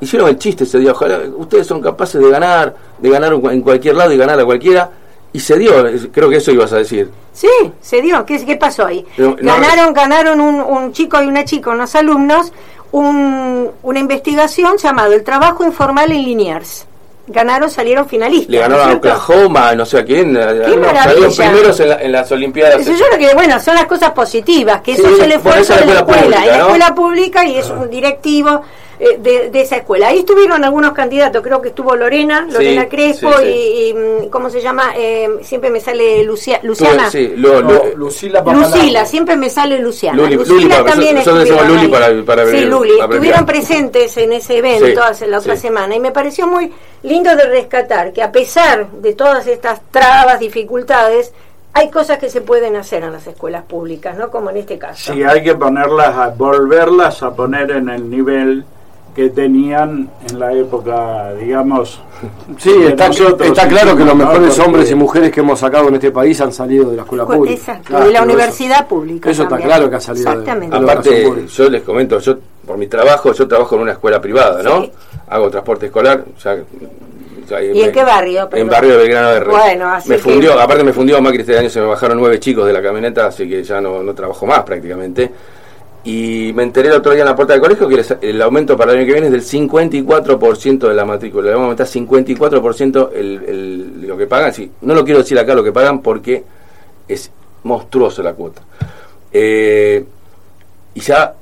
[0.00, 3.94] hicieron el chiste ese día, ojalá ustedes son capaces de ganar, de ganar en cualquier
[3.94, 4.90] lado y ganar a cualquiera.
[5.32, 5.72] Y se dio,
[6.12, 7.08] creo que eso ibas a decir.
[7.32, 7.48] Sí,
[7.80, 8.24] se dio.
[8.26, 9.06] ¿Qué, qué pasó ahí?
[9.16, 12.52] No, no, ganaron ganaron un, un chico y una chica, unos alumnos,
[12.92, 16.86] un- una investigación llamado El trabajo informal en Liniers.
[17.28, 18.48] Ganaron, salieron finalistas.
[18.50, 18.96] Le ¿no ganaron es a?
[18.98, 22.80] Oklahoma, no sé a quién, a- a- salieron primeros en, la- en las Olimpiadas.
[22.80, 25.34] Eso yo creo que, bueno, son las cosas positivas, que Sí, eso es el bueno,
[25.36, 26.64] esfuerzo esa es de la la escuela pública, en la ¿no?
[26.64, 28.62] escuela pública y es un directivo
[29.00, 30.08] eh, de, de esa escuela.
[30.08, 33.48] Ahí estuvieron algunos candidatos, creo que estuvo Lorena, Sí, Lorena Crespo sí, sí.
[33.48, 34.92] Y, y, mm, ¿cómo se llama?
[34.96, 37.10] Eh, siempre me sale Lucia- Luciana.
[37.10, 38.42] sí, lo- No, lo- Lucila.
[38.42, 40.18] Lucila, siempre me sale Luciana.
[40.22, 41.88] Luli- Lucila Luli, también nosotros estuvieron Luli ahí.
[41.90, 43.10] para- para Sí, abreviar- Luli, abreviar.
[43.12, 45.62] estuvieron presentes en ese evento Sí, hace la otra sí.
[45.62, 46.70] semana y me pareció muy
[47.02, 51.32] lindo de rescatar que a pesar de todas estas trabas, dificultades,
[51.72, 54.28] hay cosas que se pueden hacer en las escuelas públicas, ¿no?
[54.30, 55.12] Como en este caso.
[55.14, 58.64] Sí, hay que ponerlas, a, volverlas a poner en el nivel
[59.20, 62.00] que tenían en la época, digamos.
[62.58, 65.58] Sí, de está, nosotros, está claro que los mejores Porque- hombres y mujeres que hemos
[65.58, 67.54] sacado en este país han salido de la escuela pública.
[67.54, 69.30] Exacto, Claro, de la pero eso- universidad pública.
[69.30, 70.76] Eso está claro que ha salido de- Exactamente.
[70.78, 71.46] de Aparte, pública.
[71.48, 74.82] yo les comento, yo por mi trabajo, yo trabajo en una escuela privada, ¿no?
[74.82, 74.92] Sí.
[75.28, 76.24] Hago transporte escolar.
[76.42, 76.56] ya-
[77.48, 79.50] ya- ¿Y en qué barrio, En barrio de Belgrano R.
[79.50, 82.38] Bueno, así me que- fundió, aparte me fundió Macri este año, se me bajaron nueve
[82.38, 85.30] chicos de la camioneta, así que ya no, no trabajo más prácticamente.
[86.02, 88.76] Y me enteré el otro día en la puerta del colegio que el, el aumento
[88.76, 91.42] para el año que viene es del 54% de la matrícula.
[91.48, 94.52] Le vamos a aumentar 54% el, el- lo que pagan.
[94.54, 96.42] Sí, no lo quiero decir acá lo que pagan porque
[97.06, 97.30] es
[97.64, 98.62] monstruoso la cuota.
[99.32, 100.04] Eh,
[100.94, 101.34] y ya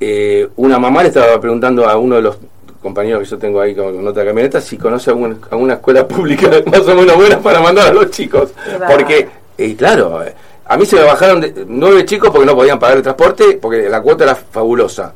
[0.00, 2.38] eh, una mamá le estaba preguntando a uno de los
[2.80, 6.80] compañeros que yo tengo ahí con, otra camioneta si conoce alguna, alguna escuela pública más
[6.88, 8.50] o menos buena para mandar a los chicos.
[8.88, 9.28] Porque,
[9.58, 10.34] eh, claro, eh,
[10.66, 13.88] a mí se me bajaron de, nueve chicos porque no podían pagar el transporte porque
[13.88, 15.12] la cuota era fabulosa.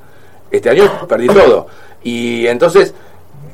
[0.51, 1.67] Este año perdí todo.
[2.03, 2.95] Y entonces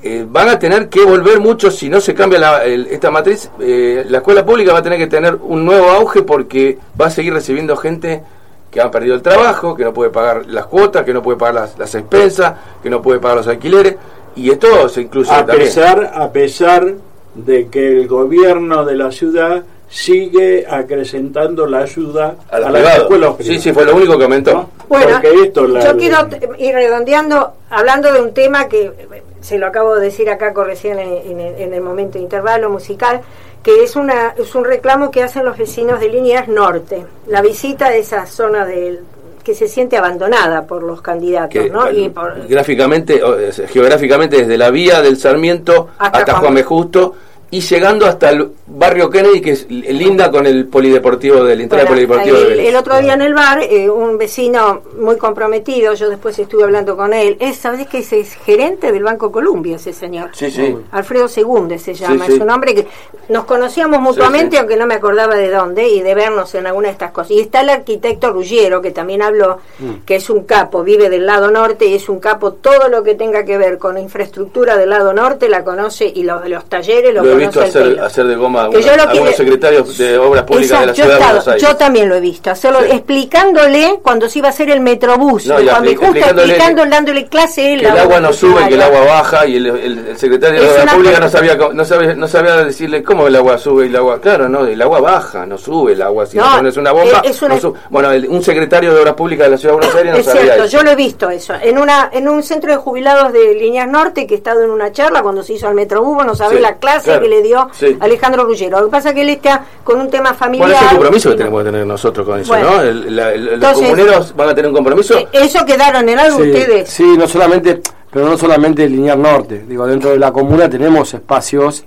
[0.02, 3.50] eh, van a tener que volver muchos si no se cambia la- el- esta matriz.
[3.60, 7.10] eh, la escuela pública va a tener que tener un nuevo auge porque va a
[7.10, 8.22] seguir recibiendo gente
[8.70, 11.54] que ha perdido el trabajo, que no puede pagar las cuotas, que no puede pagar
[11.54, 13.96] las, las expensas, que no puede pagar los alquileres.
[14.34, 15.58] Y esto se incluye a también.
[15.68, 16.94] pesar a pesar
[17.34, 19.62] de que el gobierno de la ciudad
[19.92, 23.62] sigue acrecentando la ayuda A a, los las escuelas Sí, privadas.
[23.62, 24.70] sí, fue lo único que aumentó.
[24.88, 26.16] Bueno, esto la- yo quiero
[26.58, 30.98] ir redondeando, hablando de un tema que eh, se lo acabo de decir acá recién
[30.98, 33.20] en, en el- en el momento de intervalo musical,
[33.62, 37.90] que es, una, es un reclamo que hacen los vecinos de Liniers Norte, la visita
[37.90, 39.00] de esa zona del
[39.44, 41.90] que se siente abandonada por los candidatos, que ¿no?
[41.90, 43.36] Y por- gráficamente, o,
[43.68, 46.62] geográficamente desde la vía del Sarmiento Hasta hasta, Juan- Juan B.
[46.62, 47.14] Justo
[47.52, 51.96] y llegando hasta el barrio Kennedy que es linda con el polideportivo del entrada Bueno,
[51.98, 52.68] del polideportivo de el, Vélez.
[52.70, 56.96] el otro día en el bar, eh, un vecino muy comprometido, yo después estuve hablando
[56.96, 60.30] con él, es, ¿sabes que ese es gerente del Banco Columbia, ese señor?
[60.32, 60.74] Sí, sí.
[60.92, 62.86] Alfredo Segundes se llama, Sí, es un hombre que
[63.28, 66.92] nos conocíamos mutuamente, aunque no me acordaba de dónde, y de vernos en alguna de
[66.92, 67.32] estas cosas.
[67.32, 70.04] Y está el arquitecto Ruggiero, que también habló, Mm.
[70.06, 73.14] que es un capo, vive del lado norte y es un capo, todo lo que
[73.14, 77.12] tenga que ver con la infraestructura del lado norte la conoce y los, los talleres
[77.12, 80.86] lo, Lo visto hacer, hacer de goma a algunos que- secretarios de obras públicas de
[80.86, 81.62] la Exacto, ciudad yo, de Buenos Aires.
[81.62, 82.90] yo también lo he visto, hacerlo, Sí.
[83.26, 87.72] explicándole cuando se iba a hacer el metrobús, No, cuando justo explicándole explicando, dándole clase
[87.74, 87.80] él.
[87.80, 90.66] que el agua no sube, que el agua baja y el, el- el secretario de
[90.66, 93.86] Es Obras una Públicas no sabía, no sabía no sabía decirle cómo el agua sube
[93.86, 96.56] y el agua claro no el agua baja no sube el agua si no, No,
[96.56, 97.78] pones una bomba es- es una- no sube.
[97.90, 100.26] bueno el- un secretario de Obras Públicas de la ciudad de Buenos Aires no Es
[100.26, 100.76] sabía cierto, eso.
[100.78, 101.54] yo lo he visto eso.
[101.62, 104.92] En una en un centro de jubilados de Líneas Norte, que he estado en una
[104.92, 107.68] charla cuando se hizo el Metrobús, no sabe Sí, la clase claro, que le dio
[107.72, 107.96] sí.
[108.00, 108.78] Alejandro Ruggero.
[108.80, 110.68] Lo que pasa es que él está con un tema familiar.
[110.70, 112.48] ¿Cuál es el compromiso que tenemos que tener nosotros con eso?
[112.52, 112.70] Bueno.
[112.70, 112.80] ¿no?
[112.82, 115.18] El- la- el- los comuneros van a tener un compromiso.
[115.18, 116.88] Eh, Eso quedaron en algo Sí, ustedes.
[116.90, 117.80] sí, no solamente,
[118.10, 119.64] pero no solamente el linear norte.
[119.66, 121.84] Digo, dentro de la comuna tenemos espacios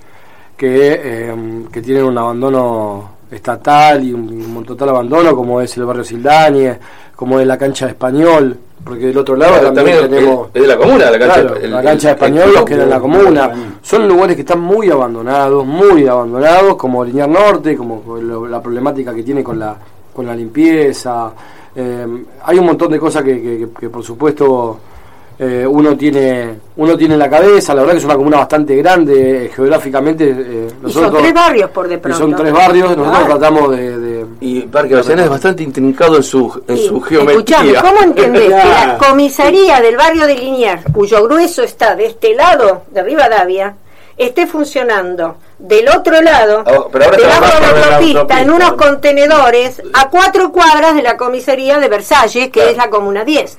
[0.58, 1.36] que, eh,
[1.72, 6.78] que tienen un abandono estatal y un, un total abandono, como es el barrio Sildañe,
[7.15, 10.61] como es la cancha de español, porque del otro lado Claro, también, también tenemos es
[10.61, 12.65] de la comuna, la cancha Claro, de- el- la cancha de el- el español club.
[12.67, 13.51] queda en la comuna.
[13.82, 19.13] Son lugares que están muy abandonados, muy abandonados, como Linear Norte, como lo- la problemática
[19.13, 19.76] que tiene con la
[20.13, 21.30] con la limpieza.
[21.76, 22.07] Eh,
[22.45, 24.80] hay un montón de cosas que, que- que- que, por supuesto
[25.38, 27.73] eh, uno tiene uno tiene en la cabeza.
[27.73, 30.29] La verdad que es una comuna bastante grande eh, geográficamente.
[30.29, 32.17] eh, Y son nosotros- tres barrios por de y pronto.
[32.19, 32.89] son tres barrios.
[32.97, 33.25] Nosotros Ah.
[33.27, 37.57] tratamos de, de- Y Parque Avellaneda es bastante intrincado en su, en Sí, su geometría.
[37.59, 42.36] Escuchame, ¿cómo entendés que la comisaría del barrio de Liniers, cuyo grueso está de este
[42.36, 43.75] lado de Rivadavia,
[44.17, 48.41] esté funcionando del otro lado, pero ahora de la autopista, autopista.
[48.41, 52.69] en unos contenedores a cuatro cuadras de la comisaría de Versalles, que Claro.
[52.71, 53.57] es la Comuna 10.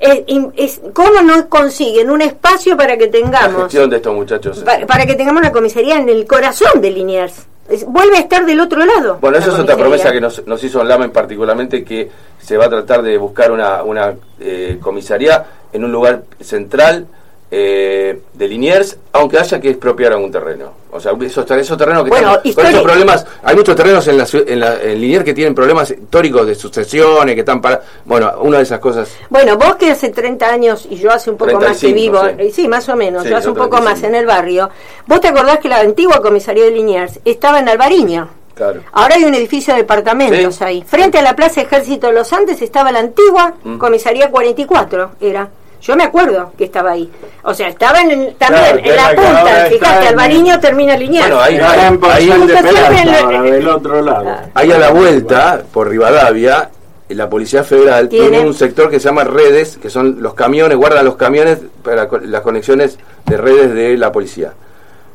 [0.00, 0.22] Es-
[0.56, 4.58] es- ¿Cómo no consiguen un espacio para que La tengamos gestión de estos muchachos.
[4.60, 7.46] para, para que tengamos una comisaría en el corazón de Liniers?
[7.68, 9.18] Es- vuelve a estar del otro lado.
[9.20, 12.08] Bueno, la eso es otra promesa que nos, nos hizo Lamen particularmente, que
[12.40, 17.06] se va a tratar de buscar una, una eh, comisaría en un lugar central
[17.50, 20.72] eh, de Liniers, aunque haya que expropiar algún terreno.
[20.90, 24.18] O sea, esos, esos terrenos que Bueno, están- con esos problemas, hay muchos terrenos en
[24.18, 27.82] la, en la en Liniers que tienen problemas históricos de sucesiones, que están para...
[28.04, 29.08] Bueno, una de esas cosas...
[29.30, 32.20] Bueno, vos que hace 30 años y yo hace un poco más que 35, vivo,
[32.24, 32.34] sí.
[32.48, 33.90] eh, sí, más o menos, Sí, yo hace un poco 35.
[33.94, 34.70] más en el barrio,
[35.06, 38.28] vos te acordás que la antigua comisaría de Liniers estaba en Albariño.
[38.54, 38.80] Claro.
[38.92, 40.82] Ahora hay un edificio de departamentos ahí.
[40.84, 45.48] Frente a la Plaza Ejército de los Andes estaba la antigua comisaría 44, era.
[45.80, 47.08] Yo me acuerdo que estaba ahí.
[47.44, 49.66] O sea, estaba en el- también Claro, en la punta.
[49.70, 51.26] Fíjate, Albariño termina Liniers.
[51.28, 54.30] Bueno, ahí, ahí, de la- ahora, del otro lado.
[54.54, 56.70] ahí a la vuelta, por Rivadavia,
[57.10, 58.46] la Policía Federal tiene, Tiene.
[58.46, 62.18] un sector que se llama redes, que son los camiones, guardan los camiones para co-
[62.18, 64.52] las conexiones de redes de la policía,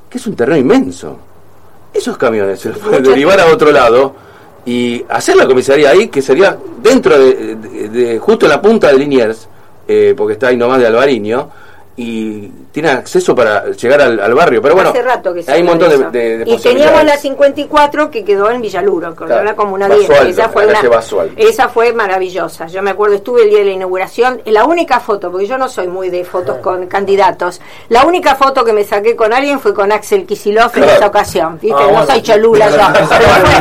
[0.09, 1.19] que es un terreno inmenso.
[1.93, 4.15] Esos camiones se los pueden derivar a otro lado
[4.65, 8.87] y hacer la comisaría ahí, que sería dentro de, de- de- justo en la punta
[8.87, 9.47] de Liniers,
[9.87, 11.49] eh, porque está ahí nomás de Alvariño,
[11.95, 14.61] y tiene acceso para llegar al, al barrio.
[14.61, 17.21] Pero bueno, Hace rato que hay un montón de de, Y teníamos la posibilidades.
[17.21, 19.43] 54 que quedó en Villaluro, con Claro.
[19.43, 20.37] la Comuna Basualdo, 10.
[20.37, 20.79] Esa fue, una,
[21.37, 22.65] esa fue maravillosa.
[22.67, 24.41] Yo me acuerdo, estuve el día de la inauguración.
[24.45, 28.63] La única foto, porque yo no soy muy de fotos con candidatos, la única foto
[28.65, 31.59] que me saqué con alguien fue con Axel Kisilov en esa ocasión.
[31.61, 31.77] ¿viste?
[31.79, 32.07] Ah, no bueno.
[32.07, 33.17] soy cholula yo, pero fue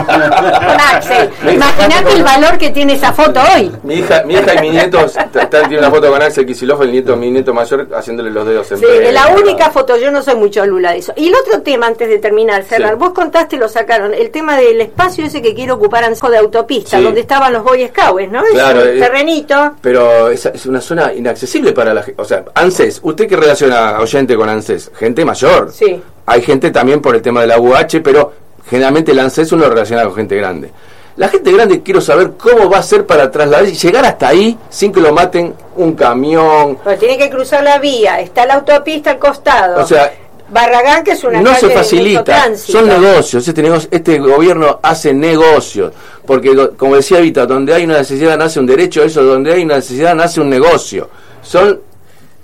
[0.07, 1.31] con Axel.
[1.55, 3.71] Imagínate el valor que tiene esa foto hoy.
[3.83, 6.81] Mi hija, mi hija y mi nieto t- t- tiene una foto con Axel Kicillof,
[6.83, 7.89] el nieto, mi nieto mayor,
[8.31, 11.13] los dedos en Sí, es la única foto, yo no soy mucho lula de eso.
[11.17, 12.99] Y el otro tema, antes de terminar, cerrar, Sí.
[12.99, 16.99] vos contaste, lo sacaron, el tema del espacio ese que quiere ocupar Anzo de autopista,
[16.99, 17.05] Sí.
[17.05, 18.43] donde estaban los Boy Scouts, ¿no?
[18.53, 19.75] Claro, es un eh, terrenito.
[19.81, 22.21] Pero es, es una zona inaccesible para la gente.
[22.23, 24.91] O sea, ANSES, ¿usted qué relaciona oyente con ANSES?
[24.95, 25.71] Gente mayor.
[25.73, 26.01] Sí.
[26.27, 28.33] Hay gente también por el tema de la UH, pero
[28.69, 30.71] generalmente el ANSES uno lo relaciona con gente grande.
[31.17, 34.57] La gente grande quiero saber cómo va a ser para trasladar y llegar hasta ahí
[34.71, 36.79] sin que lo maten un camión.
[36.83, 39.83] Pero tiene que cruzar la vía, está la autopista al costado.
[39.83, 40.13] O sea,
[40.53, 45.93] Barragán, que es una no se facilita, son negocios, este negocio, este gobierno hace negocios,
[46.27, 49.77] porque como decía Vita, donde hay una necesidad nace un derecho, eso donde hay una
[49.77, 51.09] necesidad nace un negocio.
[51.43, 51.81] Son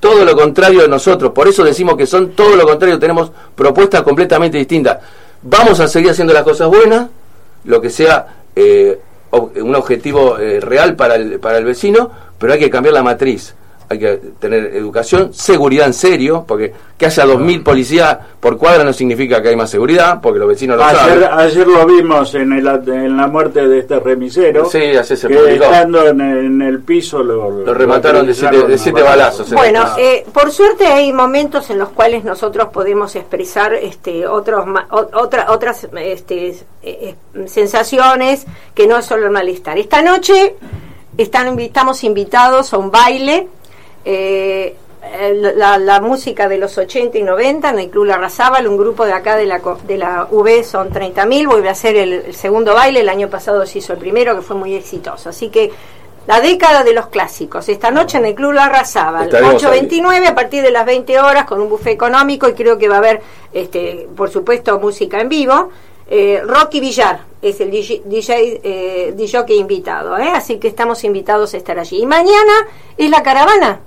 [0.01, 4.03] todo lo contrario de nosotros, por eso decimos que son todo lo contrario, tenemos propuestas
[4.03, 4.99] completamente distintas.
[5.43, 7.09] Vamos a seguir haciendo las cosas buenas,
[7.65, 8.27] lo que sea
[8.57, 8.99] eh,
[9.31, 13.55] un objetivo eh, real para el, para el vecino, pero hay que cambiar la matriz.
[13.91, 18.93] Hay que tener educación, seguridad en serio, porque que haya 2.000 policías por cuadra no
[18.93, 21.39] significa que hay más seguridad, porque los vecinos lo Ayer, saben.
[21.39, 24.69] ayer lo vimos en, el, en la muerte de este remisero.
[24.69, 25.65] Sí, ayer se que publicó.
[25.65, 29.51] estando en, en el piso lo, Lo remataron de siete, de siete balazos.
[29.53, 34.67] en Bueno, eh, por suerte hay momentos en los cuales nosotros podemos expresar este, otros,
[34.67, 37.15] ma- o- otra, otras este, eh, eh,
[37.47, 39.79] sensaciones que no es solo el malestar.
[39.79, 40.57] Esta noche
[41.19, 43.49] están, estamos invitados a un baile.
[44.05, 44.77] eh,
[45.57, 49.07] la, la música de los 80 y 90 en el Club La Razábal, un grupo
[49.07, 52.75] de acá de la, de la UB son 30.000, vuelve a hacer el, el segundo
[52.75, 55.71] baile, el año pasado se hizo el primero que fue muy exitoso, así que
[56.27, 59.81] la década de los clásicos, esta noche en el Club La Razábal, Estaremos ahí.
[59.89, 62.97] 8.29 a partir de las 20 horas con un buffet económico y creo que va
[62.97, 65.71] a haber, este, por supuesto, música en vivo.
[66.11, 70.31] Eh, Rocky Villar es el DJ, DJ, eh, DJ invitado, ¿eh?
[70.35, 71.99] así que estamos invitados a estar allí.
[72.03, 73.81] Y mañana es la caravana,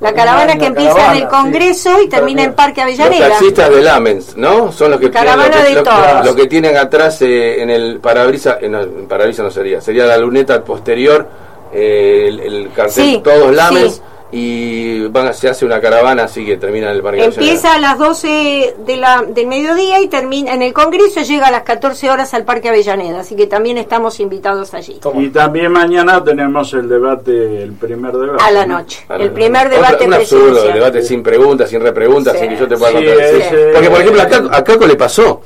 [0.00, 3.28] la caravana que empieza en el Congreso y termina en Parque Los Avellaneda.
[3.30, 4.70] taxistas de Lamens, ¿no?
[4.72, 6.26] Son los que Caravana lo que, de todos.
[6.26, 10.04] lo que tienen atrás eh, en el parabrisa, eh, no, en parabrisa no sería, sería
[10.04, 11.26] la luneta posterior,
[11.72, 14.02] eh, el, el cartel Sí, todos Lamens sí.
[14.36, 17.22] Y van a- se hace una caravana así que termina en el parque.
[17.24, 21.46] Empieza a las 12 de la, del mediodía y termina en el Congreso y llega
[21.46, 24.98] a las 14 horas al Parque Avellaneda, así que también estamos invitados allí.
[25.20, 28.42] Y también mañana tenemos el debate, el primer debate.
[28.42, 28.78] A la ¿no?
[28.78, 32.40] noche, el primer Otra- debate un absurdo, el debate sin preguntas, sin repreguntas, Sí.
[32.40, 33.28] sin que yo te pueda Sí, contar.
[33.28, 33.36] Sí.
[33.40, 35.42] ese- Porque, por ejemplo, a Caco, a Caco le pasó.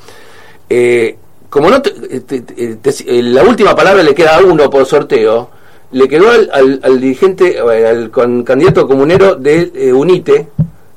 [0.70, 1.16] eh,
[1.50, 4.84] como no te- te- te- te- eh, la última palabra le queda a uno por
[4.84, 5.48] sorteo,
[5.92, 10.48] le quedó al, al- al dirigente, eh, al con, candidato comunero de eh, UNITE,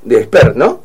[0.03, 0.81] de Esper, ¿no?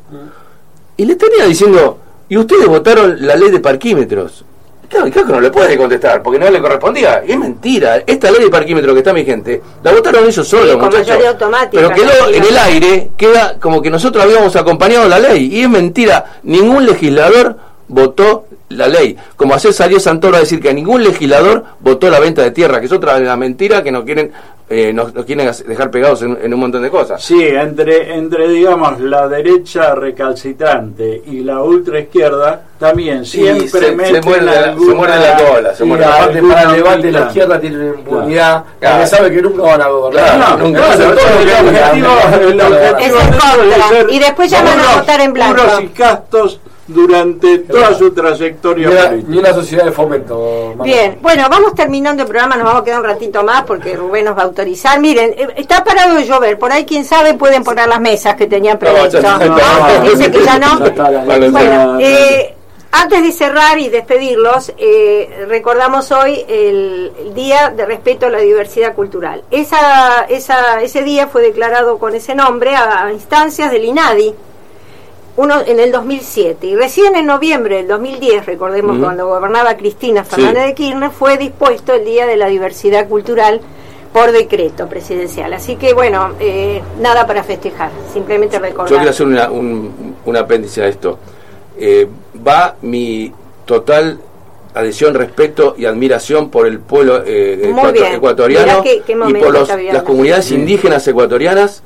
[0.95, 1.99] Y le tenía diciendo,
[2.29, 4.43] ¿y ustedes votaron la ley de parquímetros?
[4.89, 7.21] Claro, y Caco no le puede contestar porque no le correspondía.
[7.27, 8.03] Y es mentira.
[8.07, 11.17] Esta ley de parquímetros que está vigente, la votaron ellos solos, Sí, muchachos.
[11.71, 15.49] Pero quedó en el aire, queda como que nosotros habíamos acompañado la ley.
[15.53, 16.39] Y es mentira.
[16.43, 17.57] Ningún legislador
[17.89, 19.15] votó la ley.
[19.35, 22.87] Como ayer salió Santoro a decir que ningún legislador votó la venta de tierra, que
[22.87, 24.31] es otra de las mentiras que nos quieren,
[24.69, 27.23] eh, nos, nos quieren dejar pegados en, en un montón de cosas.
[27.23, 33.91] Sí, entre, entre digamos la derecha recalcitrante y la ultraizquierda también Sí, siempre se- se
[33.95, 37.87] meten muerde se muerde la cola, se muerde la para el debate la izquierda tiene
[37.87, 39.07] impunidad Claro.
[39.07, 40.35] sabe que nunca van a gobernar.
[40.35, 44.79] Claro, No, nunca todo el objetivo- el objetivo Es contra, ser y después ya van
[44.79, 45.55] a votar en blanco.
[45.63, 49.31] Puros y castos durante toda su trayectoria Ni una, política.
[49.31, 50.73] ni una sociedad de fomento.
[50.83, 54.25] Bien, bueno, vamos terminando el programa, nos vamos a quedar un ratito más porque Rubén
[54.25, 54.99] nos va a autorizar.
[54.99, 58.47] Miren, eh, está parado de llover, por ahí quién sabe pueden poner las mesas que
[58.47, 59.21] tenían previsto.
[59.21, 59.39] ¿no?
[60.09, 60.79] Dice que ya no.
[61.25, 62.53] Bueno, eh,
[62.91, 68.39] antes de cerrar y despedirlos, eh, recordamos hoy el, el Día de Respeto a la
[68.39, 69.43] Diversidad Cultural.
[69.51, 74.33] Esa, esa, ese día fue declarado con ese nombre a, a instancias del INADI,
[75.37, 76.67] uno en el 2007.
[76.67, 79.03] Y recién en noviembre del 2010, recordemos Ujú.
[79.05, 80.67] cuando gobernaba Cristina Fernández Sí.
[80.69, 83.61] de Kirchner, fue dispuesto el Día de la Diversidad Cultural
[84.13, 85.53] por decreto presidencial.
[85.53, 88.89] Así que bueno, eh, nada para festejar, simplemente recordar.
[88.89, 91.19] Yo quiero hacer una, un, un apéndice a esto.
[91.79, 92.07] Eh,
[92.45, 93.31] va mi
[93.65, 94.19] total
[94.73, 98.13] adhesión, respeto y admiración por el pueblo eh, Muy ecuato- bien.
[98.13, 101.83] ecuatoriano Mirá qué- qué y por los- las comunidades indígenas ecuatorianas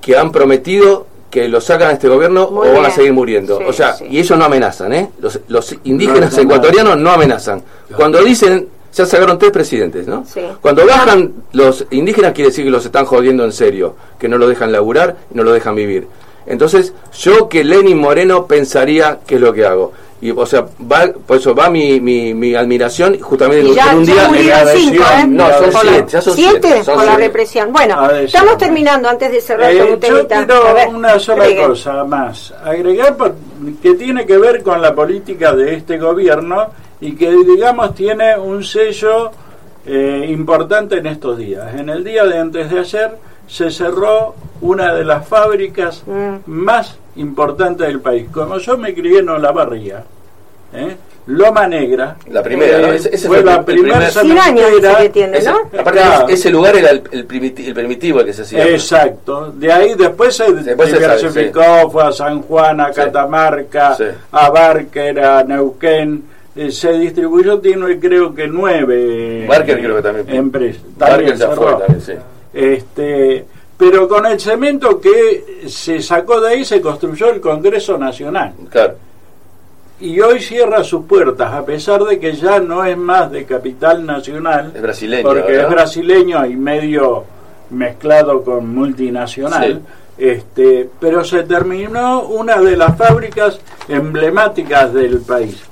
[0.00, 3.58] que han prometido que lo sacan a este gobierno Muy o van a seguir muriendo.
[3.58, 4.06] Sí, o sea, sí.
[4.10, 5.10] y ellos no amenazan, ¿eh?
[5.20, 6.54] Los, los indígenas No, no, no.
[6.54, 7.62] ecuatorianos no amenazan.
[7.94, 10.24] Cuando dicen, ya sacaron tres presidentes, ¿no?
[10.26, 10.40] Sí.
[10.60, 14.48] Cuando bajan los indígenas quiere decir que los están jodiendo en serio, que no lo
[14.48, 16.06] dejan laburar y no lo dejan vivir.
[16.46, 19.92] Entonces, yo que Lenin Moreno pensaría que es lo que hago.
[20.20, 23.98] Y, o sea, va, por eso va mi, mi, mi admiración justamente Y ya, en
[23.98, 24.66] un ya día...
[24.74, 25.26] cinco, ¿eh?
[25.28, 26.58] No, son siete, ya son ¿Siete?
[26.60, 27.72] siete, son por la represión.
[27.72, 31.68] Bueno, estamos terminando antes de cerrar Eh, con yo quiero A ver, una sola agreguen.
[31.68, 33.34] cosa más, agregar por-
[33.80, 36.66] que tiene que ver con la política de este gobierno
[37.00, 39.30] y que digamos tiene un sello
[39.86, 41.74] eh, importante en estos días.
[41.76, 43.12] En el día de antes de ayer
[43.46, 46.38] se cerró una de las fábricas Mm.
[46.46, 48.26] más importantes del país.
[48.32, 50.02] Como yo me crié en Olavarría,
[50.74, 50.96] ¿eh?
[51.26, 52.86] Loma Negra, La primera, ¿no?
[52.86, 54.90] eh, Ese- ese fue fue la primera primer- 100 años cementera.
[54.92, 55.58] dice que tiene, Ese, ¿no?
[55.58, 56.28] aparte, Claro.
[56.28, 58.66] ese lugar era el, el, primiti- el primitivo el que se hacía.
[58.66, 59.52] Exacto.
[59.54, 63.00] De ahí después se Después se sabe, diversificó, fue a San Juan, a Sí.
[63.02, 64.04] Catamarca, Sí.
[64.32, 66.22] a Barker, a Neuquén.
[66.56, 70.28] Eh, se distribuyó, tiene creo que nueve Barker creo que también.
[70.34, 70.82] empresas.
[70.96, 72.12] Barker También ya fue también, sí.
[72.54, 73.44] Este,
[73.78, 78.52] pero con el cemento que se sacó de ahí se construyó el Congreso Nacional.
[78.70, 78.94] Claro.
[80.00, 84.04] Y hoy cierra sus puertas, a pesar de que ya no es más de capital
[84.04, 84.72] nacional.
[84.74, 85.64] Es brasileño, Porque ¿verdad?
[85.64, 87.24] es brasileño y medio
[87.70, 89.80] mezclado con multinacional.
[90.16, 95.62] Este, pero se terminó una de las fábricas emblemáticas del país,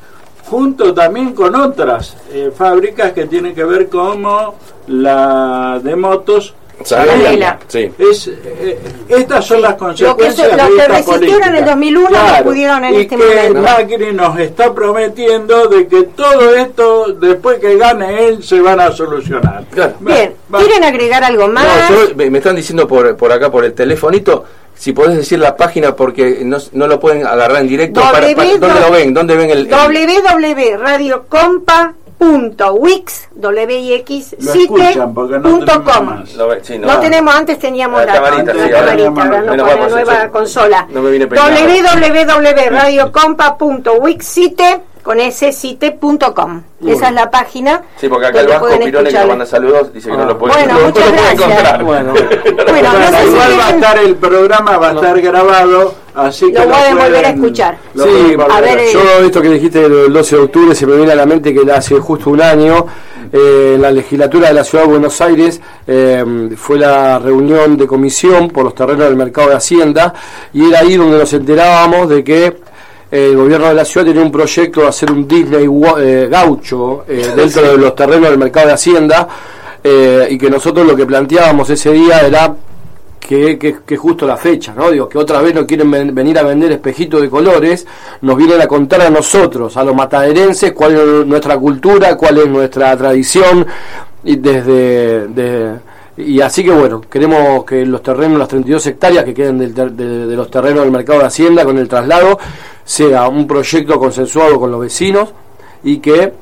[0.44, 4.54] junto también con otras eh, fábricas que tienen que ver como
[4.86, 6.54] la de motos.
[6.84, 7.58] Sabela.
[7.68, 7.90] Sí.
[7.98, 11.48] Es, eh, estas son las Lo que consecuencias se- los de que esta resistieron en
[11.48, 11.70] el política.
[11.70, 13.60] 2001 no pudieron en y este que momento.
[13.62, 18.92] Macri nos está prometiendo de que todo esto, después que gane él, se van a
[18.92, 19.64] solucionar.
[19.70, 19.94] Claro.
[20.00, 21.64] Bien, Va- ¿quieren agregar algo más?
[21.90, 24.44] No, yo- me, me están diciendo por, por acá, por el telefonito,
[24.76, 28.00] si podés decir la página porque no, no lo pueden agarrar en directo.
[28.00, 28.58] Para, para- www.
[28.58, 29.14] ¿Dónde lo ven?
[29.14, 29.58] ¿Dónde ven el...?
[29.60, 29.68] el-
[32.18, 33.28] www.radiocompa.wix wix
[34.40, 36.06] Lo escuchan, porque no tenemos com.
[36.06, 36.34] más.
[36.34, 36.64] lo?
[36.64, 40.86] Sí, No, tenemos, antes teníamos La la, camarita, la sí, camarita, ahora ahora nueva consola.
[40.90, 41.02] No
[45.06, 46.62] con site.com.
[46.84, 47.80] Esa es la página.
[47.96, 50.52] Sí, porque acá el Vasco Pirone que nos manda saludos dice que no lo puede,
[50.54, 51.42] Bueno, no lo muchas puede gracias.
[51.42, 51.84] encontrar.
[51.84, 52.14] Bueno.
[52.66, 56.52] Bueno, no sé si Igual va a estar el programa, va a estar grabado, así
[56.52, 57.78] que Lo pueden volver a escuchar.
[57.94, 60.96] lo Sí, a ver, eh, yo esto que dijiste del 12 de octubre se me
[60.96, 62.86] viene a la mente que hace justo un año
[63.32, 67.86] eh, en la legislatura de la ciudad de Buenos Aires eh, fue la reunión de
[67.86, 70.12] comisión por los terrenos del mercado de Hacienda
[70.52, 72.56] y era ahí donde nos enterábamos de que
[73.10, 75.66] el gobierno de la ciudad tenía un proyecto de hacer un Disney
[75.98, 79.28] eh, gaucho eh, dentro de los terrenos del mercado de Hacienda
[79.84, 82.54] eh, y que nosotros lo que planteábamos ese día era
[83.20, 84.90] que, que, que justo la fecha, ¿no?
[84.90, 87.84] Digo, que otra vez no quieren ven- venir a vender espejitos de colores,
[88.20, 92.46] nos vienen a contar a nosotros, a los mataderenses, cuál es nuestra cultura, cuál es
[92.48, 93.66] nuestra tradición,
[94.24, 95.28] y desde...
[95.28, 95.85] de-
[96.18, 99.92] y así que bueno, queremos que los terrenos, las 32 hectáreas que queden del ter-
[99.92, 102.38] de, de los terrenos del mercado de Hacienda con el traslado,
[102.84, 105.28] sea un proyecto consensuado con los vecinos
[105.84, 106.32] y que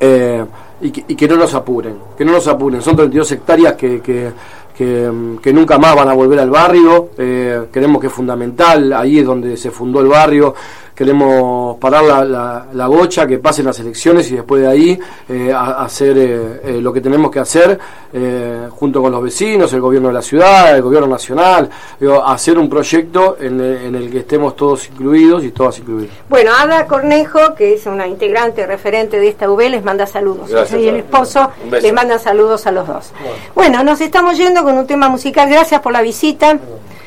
[0.00, 0.44] eh,
[0.80, 2.80] y, que, no nos apuren, que no nos apuren.
[2.80, 4.30] Son 32 hectáreas que, que,
[4.76, 7.10] que, nunca más van a volver al barrio.
[7.18, 10.54] eh, creemos que es fundamental, ahí es donde se fundó el barrio.
[10.98, 15.52] Queremos parar la, la, la bocha, que pasen las elecciones y después de ahí eh,
[15.54, 17.78] a- hacer eh, eh, lo que tenemos que hacer
[18.12, 21.70] eh, junto con los vecinos, el gobierno de la ciudad, el gobierno nacional,
[22.00, 26.16] digo, hacer un proyecto en el, en el que estemos todos incluidos y todas incluidas.
[26.28, 30.50] Bueno, Ada Cornejo, que es una integrante referente de esta UB, les manda saludos.
[30.50, 33.12] Gracias, y el esposo les manda saludos a los dos.
[33.54, 35.48] Bueno, nos estamos yendo con un tema musical.
[35.48, 36.58] Gracias por la visita.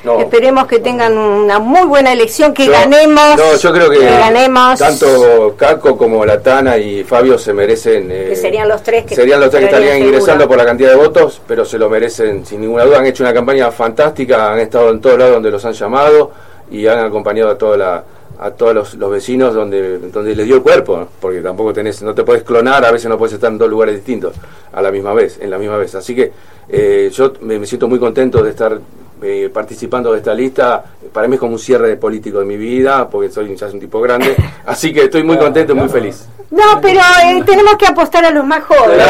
[0.03, 0.19] No.
[0.19, 3.37] Esperemos que tengan una muy buena elección, que Yo- ganemos.
[3.37, 4.79] No, yo creo que, ganemos.
[4.79, 8.09] tanto Caco como Latana y Fabio se merecen.
[8.11, 10.89] eh, Que serían los tres que serían los tres que estarían ingresando por la cantidad
[10.89, 12.97] de votos, pero se lo merecen sin ninguna duda.
[12.97, 16.31] Han hecho una campaña fantástica, han estado en todos lados donde los han llamado
[16.71, 18.03] y han acompañado a toda la
[18.39, 21.07] a todos los, los vecinos donde donde les dio el cuerpo, ¿no?
[21.19, 23.93] porque tampoco tenés no te puedes clonar, a veces no puedes estar en dos lugares
[23.95, 24.33] distintos
[24.73, 25.93] a la misma vez, en la misma vez.
[25.93, 26.31] Así que
[26.69, 28.79] eh, yo me, me siento muy contento de estar
[29.21, 30.83] eh, participando de esta lista.
[31.13, 33.79] Para mí es como un cierre político de mi vida, porque soy ya es un
[33.79, 34.35] tipo grande.
[34.65, 36.27] Así que estoy muy contento y muy feliz.
[36.49, 39.07] No, pero eh, tenemos que apostar a los más jóvenes.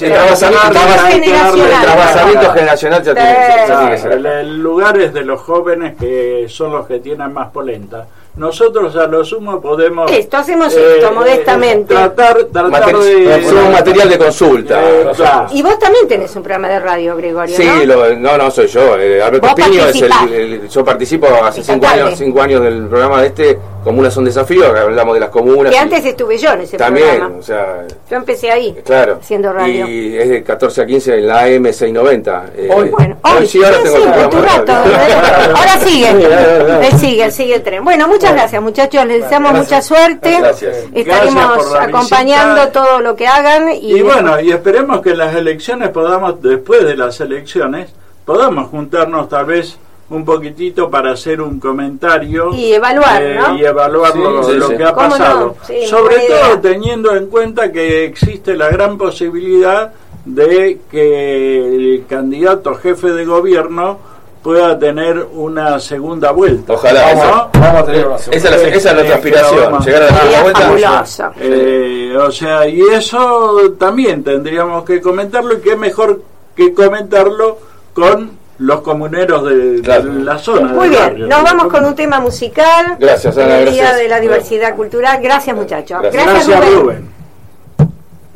[0.00, 3.36] El trabasamiento generacional ya tiene,
[3.68, 4.12] ya tiene que ser.
[4.12, 8.06] El, el lugar es de los jóvenes que son los que tienen más polenta.
[8.38, 10.10] Nosotros a lo sumo podemos...
[10.12, 11.92] Esto, hacemos esto, modestamente.
[11.92, 13.44] Tratar, tratar Mater- de...
[13.44, 14.80] somos material de consulta.
[14.80, 15.46] Eh, claro.
[15.52, 17.84] Y vos también tenés un programa de radio, Gregorio, Sí, ¿no?
[17.84, 18.96] lo- no, no soy yo.
[18.96, 22.02] eh, Alberto Piño es el, el- Yo participo hace Esta cinco tarde.
[22.02, 23.58] años, cinco años del programa de este.
[23.88, 25.70] Comunas son desafíos, que hablamos de las comunas.
[25.70, 27.36] Que y- antes estuve yo en ese También, programa.
[27.38, 29.18] o sea, Yo empecé ahí, claro.
[29.18, 29.88] haciendo radio.
[29.88, 32.44] Y es de 14 a 15 en la AM 690.
[32.54, 34.72] Eh, Hoy, bueno, hoy, sí, ahora sí, tengo sí, el tu rato.
[35.56, 37.82] Ahora sigue, él sigue, él sigue el tren.
[37.82, 40.36] Bueno, muchas gracias muchachos, les deseamos mucha suerte.
[40.38, 40.76] Gracias.
[40.94, 42.72] Estaremos Gracias acompañando visita.
[42.72, 43.72] todo lo que hagan.
[43.72, 47.88] Y, Y bueno, y esperemos que en las elecciones podamos, después de las elecciones,
[48.26, 49.78] podamos juntarnos tal vez
[50.10, 53.54] un poquitito para hacer un comentario Y evaluar, eh, ¿no?
[53.56, 54.76] y evaluar Sí, lo, sí, lo sí.
[54.76, 55.56] que ha pasado.
[55.66, 59.92] Sí, Sobre todo teniendo en cuenta que existe la gran posibilidad
[60.24, 63.98] de que el candidato jefe de gobierno
[64.42, 66.72] pueda tener una segunda vuelta.
[66.74, 67.20] Ojalá, ¿no?
[67.20, 68.36] esa- Vamos a tener una segunda.
[68.38, 69.84] Esa es, nuestra Eh, aspiración, vamos.
[69.86, 71.32] llegar a la segunda vuelta.
[71.40, 76.22] Eh, o sea, y eso también tendríamos que comentarlo y qué mejor
[76.56, 77.58] que comentarlo
[77.92, 79.82] con los comuneros de,
[80.22, 80.72] la zona.
[80.72, 81.26] Muy bien, barrio.
[81.26, 82.96] nos vamos con un tema musical.
[82.98, 84.00] Gracias, Ana, el Día gracias.
[84.02, 85.20] de la Diversidad Cultural.
[85.22, 85.98] Gracias, muchachos.
[86.02, 86.48] Gracias.
[86.48, 86.80] Gracias, Rubén.
[86.80, 87.18] Rubén.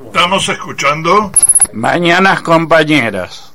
[0.06, 1.32] Estamos escuchando
[1.72, 3.54] Mañanas compañeras.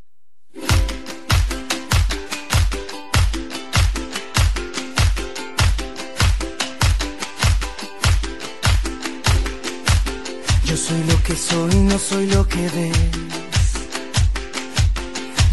[10.65, 13.46] Yo soy lo que soy, no soy lo que ves.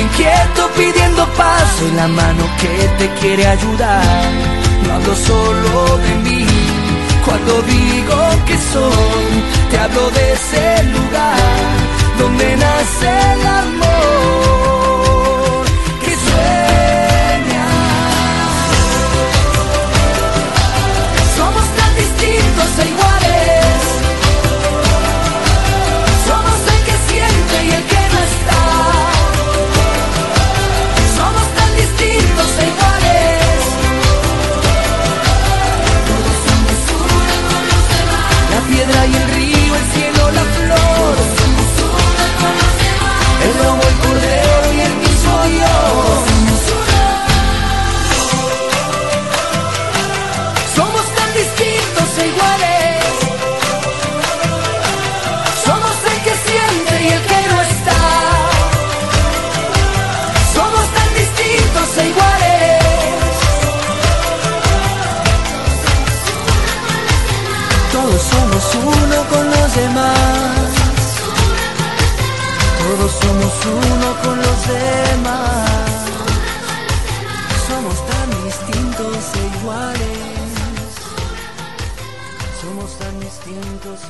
[0.00, 1.64] Inquieto pidiendo paz.
[1.78, 4.30] Soy la mano que te quiere ayudar.
[4.86, 6.46] No hablo solo de mí.
[7.24, 9.32] Cuando digo que soy,
[9.70, 14.15] te hablo de ese lugar donde nace el amor
[38.86, 39.25] piedra y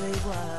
[0.04, 0.16] iguales.
[0.16, 0.55] Somos